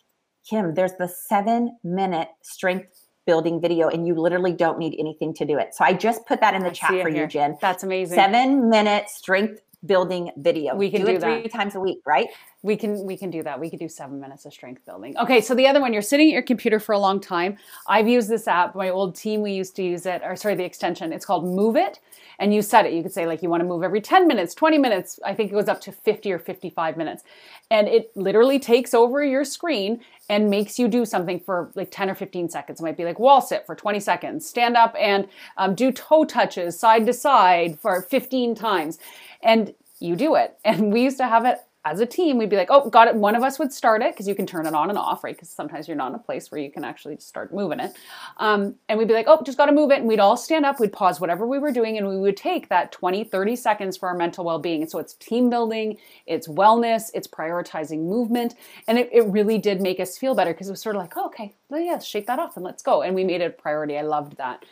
[0.51, 2.89] Kim, there's the seven minute strength
[3.27, 5.73] building video, and you literally don't need anything to do it.
[5.73, 7.23] So I just put that in the I chat for here.
[7.23, 7.57] you, Jen.
[7.61, 8.17] That's amazing.
[8.17, 10.75] Seven minute strength building video.
[10.75, 11.53] We can do, do it three that.
[11.53, 12.29] times a week, right?
[12.63, 13.61] We can we can do that.
[13.61, 15.17] We could do seven minutes of strength building.
[15.19, 17.59] Okay, so the other one, you're sitting at your computer for a long time.
[17.87, 18.75] I've used this app.
[18.75, 21.13] My old team, we used to use it, or sorry, the extension.
[21.13, 22.01] It's called Move It,
[22.39, 22.93] and you set it.
[22.93, 25.21] You could say like you want to move every 10 minutes, 20 minutes.
[25.25, 27.25] I think it goes up to 50 or 55 minutes,
[27.71, 32.09] and it literally takes over your screen and makes you do something for like 10
[32.09, 32.81] or 15 seconds.
[32.81, 35.29] It might be like wall sit for 20 seconds, stand up and
[35.59, 38.99] um, do toe touches side to side for 15 times,
[39.45, 40.59] and you do it.
[40.65, 43.15] And we used to have it as a team, we'd be like, oh, got it.
[43.15, 45.35] One of us would start it because you can turn it on and off, right?
[45.35, 47.93] Because sometimes you're not in a place where you can actually start moving it.
[48.39, 49.99] Um, and we'd be like, oh, just got to move it.
[49.99, 52.71] And we'd all stand up, we'd pause whatever we were doing, and we would take
[52.71, 54.81] that 20, 30 seconds for our mental well being.
[54.81, 58.55] And so it's team building, it's wellness, it's prioritizing movement.
[58.89, 61.13] And it, it really did make us feel better because it was sort of like,
[61.17, 63.03] oh, okay, well, yeah, shake that off and let's go.
[63.03, 63.99] And we made it a priority.
[63.99, 64.65] I loved that.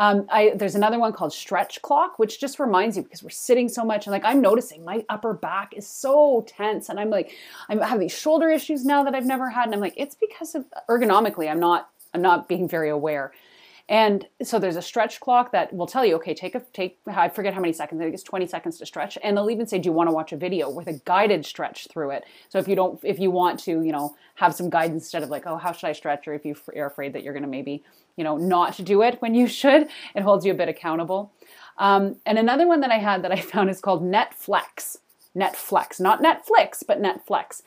[0.00, 3.68] Um, I, there's another one called stretch clock, which just reminds you because we're sitting
[3.68, 7.32] so much and like I'm noticing my upper back is so tense and I'm like
[7.68, 10.54] I have these shoulder issues now that I've never had and I'm like it's because
[10.54, 13.32] of ergonomically I'm not I'm not being very aware.
[13.90, 16.98] And so there's a stretch clock that will tell you, okay, take a take.
[17.08, 18.00] I forget how many seconds.
[18.00, 19.18] I think it's 20 seconds to stretch.
[19.22, 21.88] And they'll even say, do you want to watch a video with a guided stretch
[21.88, 22.24] through it?
[22.50, 25.28] So if you don't, if you want to, you know, have some guidance instead of
[25.28, 26.28] like, oh, how should I stretch?
[26.28, 27.82] Or if you are afraid that you're going to maybe,
[28.20, 31.32] you know, not to do it when you should, it holds you a bit accountable.
[31.78, 34.98] Um, and another one that I had that I found is called Netflix.
[35.34, 37.62] Netflix, not Netflix, but Netflix.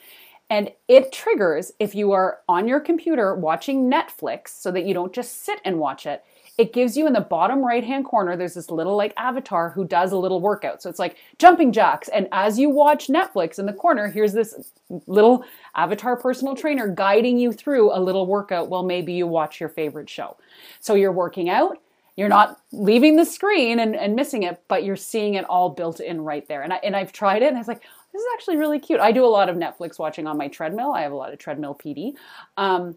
[0.52, 5.12] And it triggers if you are on your computer watching Netflix so that you don't
[5.12, 6.24] just sit and watch it.
[6.58, 9.86] It gives you in the bottom right hand corner, there's this little like avatar who
[9.86, 10.84] does a little workout.
[10.84, 12.10] So it's like jumping jacks.
[12.10, 14.72] And as you watch Netflix in the corner, here's this
[15.08, 15.44] little
[15.74, 20.10] avatar personal trainer guiding you through a little workout while maybe you watch your favorite
[20.10, 20.38] show.
[20.80, 21.80] So you're working out,
[22.16, 26.00] you're not leaving the screen and, and missing it, but you're seeing it all built
[26.00, 26.62] in right there.
[26.62, 27.82] And, I, and I've tried it and I was like,
[28.12, 29.00] this is actually really cute.
[29.00, 30.92] I do a lot of Netflix watching on my treadmill.
[30.92, 32.14] I have a lot of treadmill PD.
[32.58, 32.96] Um,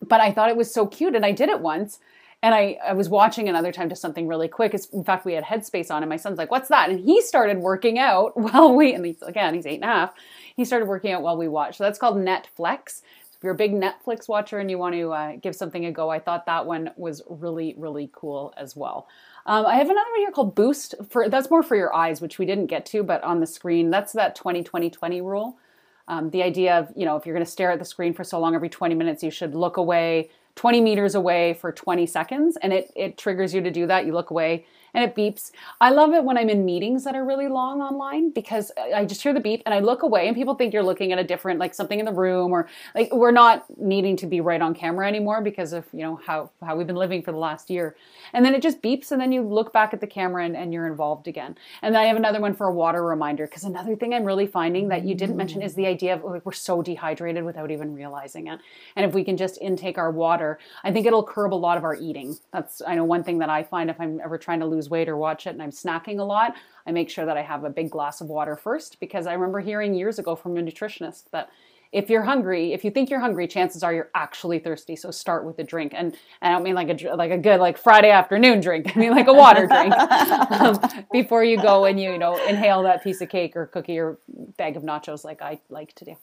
[0.00, 1.98] but I thought it was so cute and I did it once.
[2.46, 4.72] And I, I was watching another time just something really quick.
[4.92, 6.90] In fact, we had Headspace on, and my son's like, What's that?
[6.90, 10.12] And he started working out while we, and he's, again, he's eight and a half.
[10.54, 11.78] He started working out while we watched.
[11.78, 13.02] So that's called Netflix.
[13.34, 16.08] If you're a big Netflix watcher and you want to uh, give something a go,
[16.08, 19.08] I thought that one was really, really cool as well.
[19.46, 20.94] Um, I have another one here called Boost.
[21.10, 23.90] For that's more for your eyes, which we didn't get to, but on the screen,
[23.90, 25.58] that's that 20 20 20 rule.
[26.06, 28.22] Um, the idea of, you know, if you're going to stare at the screen for
[28.22, 32.56] so long, every 20 minutes, you should look away 20 meters away for 20 seconds,
[32.62, 34.06] and it, it triggers you to do that.
[34.06, 34.66] You look away
[34.96, 35.52] and it beeps.
[35.78, 39.22] I love it when I'm in meetings that are really long online because I just
[39.22, 41.60] hear the beep and I look away and people think you're looking at a different,
[41.60, 45.06] like something in the room or like we're not needing to be right on camera
[45.06, 47.94] anymore because of, you know, how, how we've been living for the last year.
[48.32, 50.72] And then it just beeps and then you look back at the camera and, and
[50.72, 51.58] you're involved again.
[51.82, 54.46] And then I have another one for a water reminder because another thing I'm really
[54.46, 57.94] finding that you didn't mention is the idea of like, we're so dehydrated without even
[57.94, 58.60] realizing it.
[58.96, 61.84] And if we can just intake our water, I think it'll curb a lot of
[61.84, 62.38] our eating.
[62.50, 64.90] That's, I know one thing that I find if I'm ever trying to lose lose
[64.90, 66.54] weight or watch it and I'm snacking a lot,
[66.86, 69.60] I make sure that I have a big glass of water first because I remember
[69.60, 71.50] hearing years ago from a nutritionist that
[71.92, 74.96] if you're hungry, if you think you're hungry, chances are you're actually thirsty.
[74.96, 77.60] So start with a drink, and, and I don't mean like a like a good
[77.60, 78.94] like Friday afternoon drink.
[78.96, 79.92] I mean like a water drink
[80.50, 80.78] um,
[81.12, 84.18] before you go and you you know inhale that piece of cake or cookie or
[84.56, 86.16] bag of nachos like I like to do.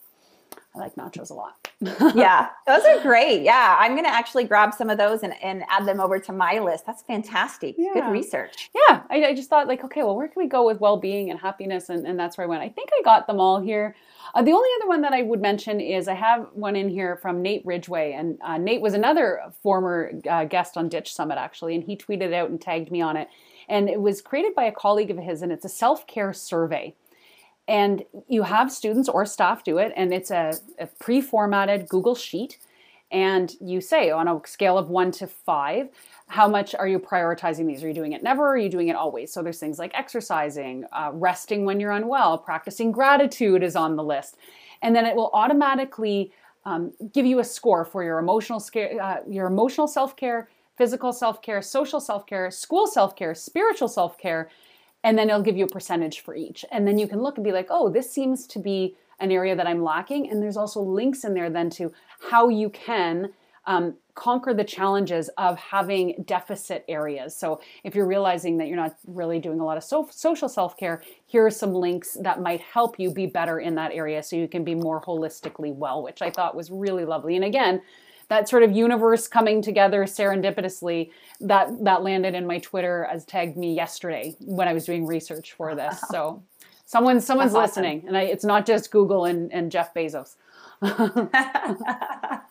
[0.76, 1.70] I like nachos a lot.
[2.16, 3.44] yeah, those are great.
[3.44, 6.34] Yeah, I'm going to actually grab some of those and, and add them over to
[6.34, 6.86] my list.
[6.86, 7.76] That's fantastic.
[7.78, 7.94] Yeah.
[7.94, 8.72] Good research.
[8.74, 11.30] Yeah, I, I, just thought, like, okay, well, where can we go with well being
[11.30, 11.90] and happiness?
[11.90, 12.64] And, and that's where I went.
[12.64, 13.96] I think I got them all here.
[14.34, 17.18] Uh, the only other one that I would mention is I have one in here
[17.18, 18.14] from Nate Ridgway.
[18.14, 22.34] And uh, Nate was another former uh, guest on Ditch Summit, actually, and he tweeted
[22.34, 23.28] out and tagged me on it.
[23.70, 26.96] And it was created by a colleague of his, and it's a self care survey
[27.68, 32.60] and you have students or staff do it and it's a, a pre-formatted google sheet.
[33.12, 35.90] And you say on a scale of one to five
[36.28, 37.84] how much are you prioritizing these?
[37.84, 38.44] Are you doing it never?
[38.44, 39.32] Or are you doing it always?
[39.32, 44.04] So there's things like exercising uh, resting when you're unwell practicing gratitude is on the
[44.04, 44.38] list.
[44.82, 46.32] And then it will automatically
[46.66, 52.00] um, give you a score for your emotional uh, your emotional self-care physical self-care social
[52.00, 54.50] self-care school self-care spiritual self-care
[55.04, 56.64] and then it'll give you a percentage for each.
[56.72, 59.56] And then you can look and be like, oh, this seems to be an area
[59.56, 60.30] that I'm lacking.
[60.30, 61.92] And there's also links in there then to
[62.30, 63.34] how you can
[63.66, 67.36] um, conquer the challenges of having deficit areas.
[67.36, 70.78] So if you're realizing that you're not really doing a lot of so- social self
[70.78, 74.36] care, here are some links that might help you be better in that area so
[74.36, 77.36] you can be more holistically well, which I thought was really lovely.
[77.36, 77.82] And again,
[78.30, 81.12] that sort of universe coming together serendipitously
[81.42, 85.54] that that landed in my Twitter as tagged me yesterday when I was doing research
[85.54, 86.02] for this.
[86.10, 86.42] So
[86.86, 88.08] someone someone's That's listening, awesome.
[88.10, 90.36] and I, it's not just Google and, and Jeff Bezos.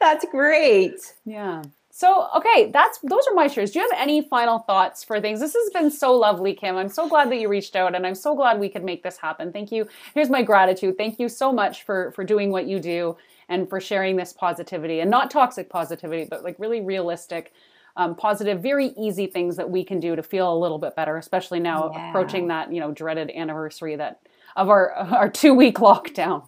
[0.00, 1.14] That's great.
[1.24, 1.62] Yeah.
[1.96, 3.70] So, okay, that's those are my shares.
[3.70, 5.38] Do you have any final thoughts for things?
[5.38, 6.76] This has been so lovely, Kim.
[6.76, 9.16] I'm so glad that you reached out and I'm so glad we could make this
[9.16, 9.52] happen.
[9.52, 9.86] Thank you.
[10.12, 10.98] Here's my gratitude.
[10.98, 13.16] Thank you so much for for doing what you do
[13.48, 17.52] and for sharing this positivity and not toxic positivity, but like really realistic,
[17.96, 21.16] um, positive, very easy things that we can do to feel a little bit better,
[21.16, 22.10] especially now yeah.
[22.10, 24.20] approaching that you know dreaded anniversary that
[24.56, 26.46] of our our two week lockdown.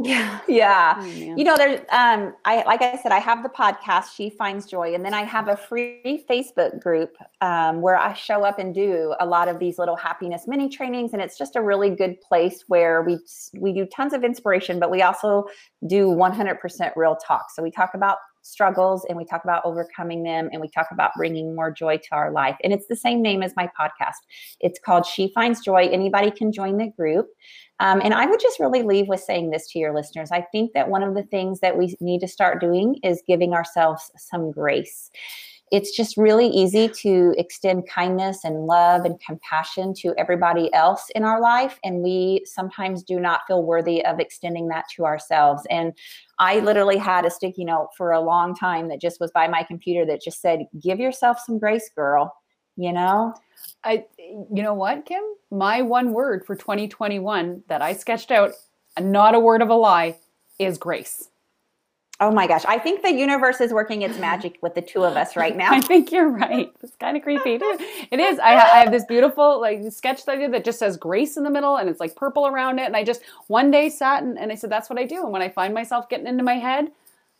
[0.00, 0.40] Yeah.
[0.46, 0.94] Yeah.
[0.98, 4.66] Oh, you know, there's um I like I said, I have the podcast, She Finds
[4.66, 8.72] Joy, and then I have a free Facebook group um, where I show up and
[8.72, 11.12] do a lot of these little happiness mini trainings.
[11.12, 13.18] And it's just a really good place where we
[13.54, 15.46] we do tons of inspiration, but we also
[15.86, 17.50] do 100% real talk.
[17.50, 18.18] So we talk about
[18.48, 22.08] struggles and we talk about overcoming them and we talk about bringing more joy to
[22.12, 22.56] our life.
[22.64, 24.20] And it's the same name as my podcast.
[24.60, 25.88] It's called She Finds Joy.
[25.88, 27.28] Anybody can join the group.
[27.80, 30.30] Um, and I would just really leave with saying this to your listeners.
[30.32, 33.52] I think that one of the things that we need to start doing is giving
[33.52, 35.10] ourselves some grace.
[35.70, 41.24] It's just really easy to extend kindness and love and compassion to everybody else in
[41.24, 41.78] our life.
[41.84, 45.62] And we sometimes do not feel worthy of extending that to ourselves.
[45.70, 45.92] And
[46.38, 49.62] I literally had a sticky note for a long time that just was by my
[49.62, 52.34] computer that just said, Give yourself some grace, girl.
[52.76, 53.34] You know?
[53.84, 55.22] I, you know what, Kim?
[55.50, 58.52] My one word for 2021 that I sketched out,
[59.00, 60.16] not a word of a lie,
[60.58, 61.28] is grace.
[62.20, 62.64] Oh my gosh.
[62.66, 65.72] I think the universe is working its magic with the two of us right now.
[65.72, 66.72] I think you're right.
[66.82, 67.58] It's kind of creepy.
[68.10, 68.38] It is.
[68.38, 71.44] I, I, have this beautiful like sketch that I did that just says grace in
[71.44, 72.86] the middle and it's like purple around it.
[72.86, 75.22] And I just one day sat and, and I said, that's what I do.
[75.22, 76.90] And when I find myself getting into my head,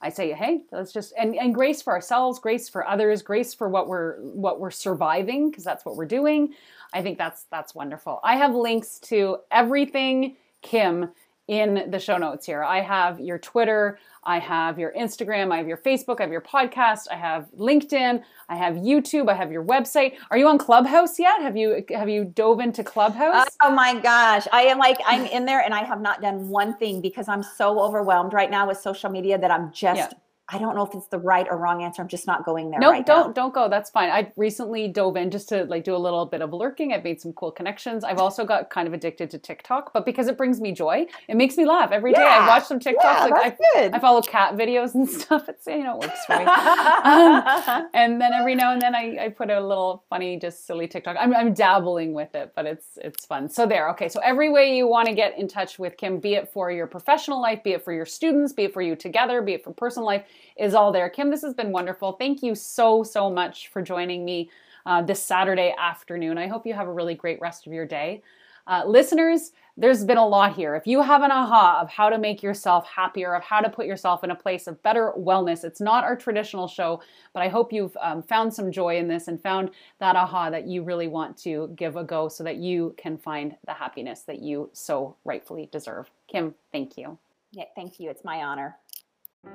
[0.01, 3.69] I say, hey, let's just and, and grace for ourselves, grace for others, grace for
[3.69, 6.55] what we're what we're surviving, because that's what we're doing.
[6.93, 8.21] I think that's that's wonderful.
[8.23, 11.11] I have links to everything Kim
[11.49, 12.63] in the show notes here.
[12.63, 16.43] I have your Twitter, I have your Instagram, I have your Facebook, I have your
[16.43, 20.17] podcast, I have LinkedIn, I have YouTube, I have your website.
[20.31, 21.41] Are you on Clubhouse yet?
[21.41, 23.47] Have you have you dove into Clubhouse?
[23.63, 24.47] Oh my gosh.
[24.53, 27.43] I am like I'm in there and I have not done one thing because I'm
[27.43, 30.19] so overwhelmed right now with social media that I'm just yeah.
[30.51, 32.01] I don't know if it's the right or wrong answer.
[32.01, 32.81] I'm just not going there.
[32.81, 33.33] No, right don't now.
[33.35, 33.69] don't go.
[33.69, 34.09] That's fine.
[34.09, 36.95] I recently dove in just to like do a little bit of lurking.
[36.95, 38.03] I've made some cool connections.
[38.03, 41.37] I've also got kind of addicted to TikTok, but because it brings me joy, it
[41.37, 42.23] makes me laugh every day.
[42.23, 42.47] Yeah.
[42.47, 42.95] I watch some TikToks.
[43.03, 45.51] Yeah, like I, I, follow cat videos and stuff.
[45.51, 46.45] It's you know it works for me.
[46.45, 50.89] um, and then every now and then I, I put a little funny, just silly
[50.89, 51.17] TikTok.
[51.21, 53.51] I'm I'm dabbling with it, but it's it's fun.
[53.51, 53.91] So there.
[53.91, 54.09] Okay.
[54.09, 56.87] So every way you want to get in touch with Kim, be it for your
[56.87, 59.75] professional life, be it for your students, be it for you together, be it for
[59.75, 60.25] personal life
[60.57, 61.09] is all there.
[61.09, 62.13] Kim, this has been wonderful.
[62.13, 64.51] Thank you so, so much for joining me
[64.87, 66.39] uh, this Saturday afternoon.
[66.39, 68.23] I hope you have a really great rest of your day.
[68.67, 70.75] Uh, listeners, there's been a lot here.
[70.75, 73.87] If you have an aha of how to make yourself happier, of how to put
[73.87, 77.01] yourself in a place of better wellness, it's not our traditional show,
[77.33, 79.71] but I hope you've um, found some joy in this and found
[80.01, 83.57] that aha that you really want to give a go so that you can find
[83.67, 86.11] the happiness that you so rightfully deserve.
[86.31, 87.17] Kim, thank you.
[87.53, 88.11] Yeah, thank you.
[88.11, 88.77] It's my honor.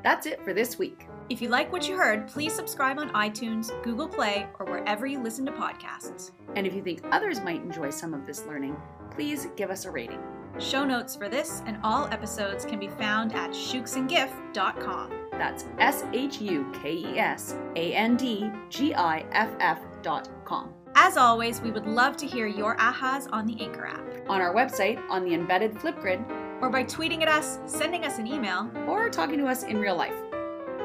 [0.04, 1.08] That's it for this week.
[1.30, 5.22] If you like what you heard, please subscribe on iTunes, Google Play, or wherever you
[5.22, 6.32] listen to podcasts.
[6.56, 8.76] And if you think others might enjoy some of this learning,
[9.12, 10.20] please give us a rating.
[10.60, 15.12] Show notes for this and all episodes can be found at shukesandgiff.com.
[15.32, 20.30] That's S H U K E S A N D G I F F dot
[20.46, 20.74] com.
[20.96, 24.54] As always, we would love to hear your ahas on the Anchor app, on our
[24.54, 26.24] website, on the embedded Flipgrid,
[26.64, 29.98] or by tweeting at us, sending us an email, or talking to us in real
[29.98, 30.16] life.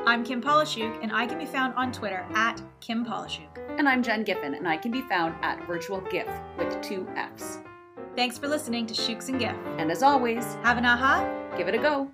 [0.09, 3.79] I'm Kim Pollishuke, and I can be found on Twitter at Kim Pollishuke.
[3.79, 6.27] And I'm Jen Giffen, and I can be found at Virtual Giff
[6.57, 7.59] with two F's.
[8.17, 9.55] Thanks for listening to Shooks and Giff.
[9.79, 12.11] And as always, have an aha, give it a go.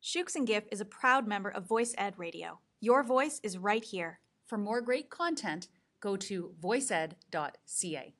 [0.00, 2.58] Shukes and Giff is a proud member of VoicEd Radio.
[2.82, 4.20] Your voice is right here.
[4.46, 5.68] For more great content,
[6.00, 8.14] go to voiceed.ca.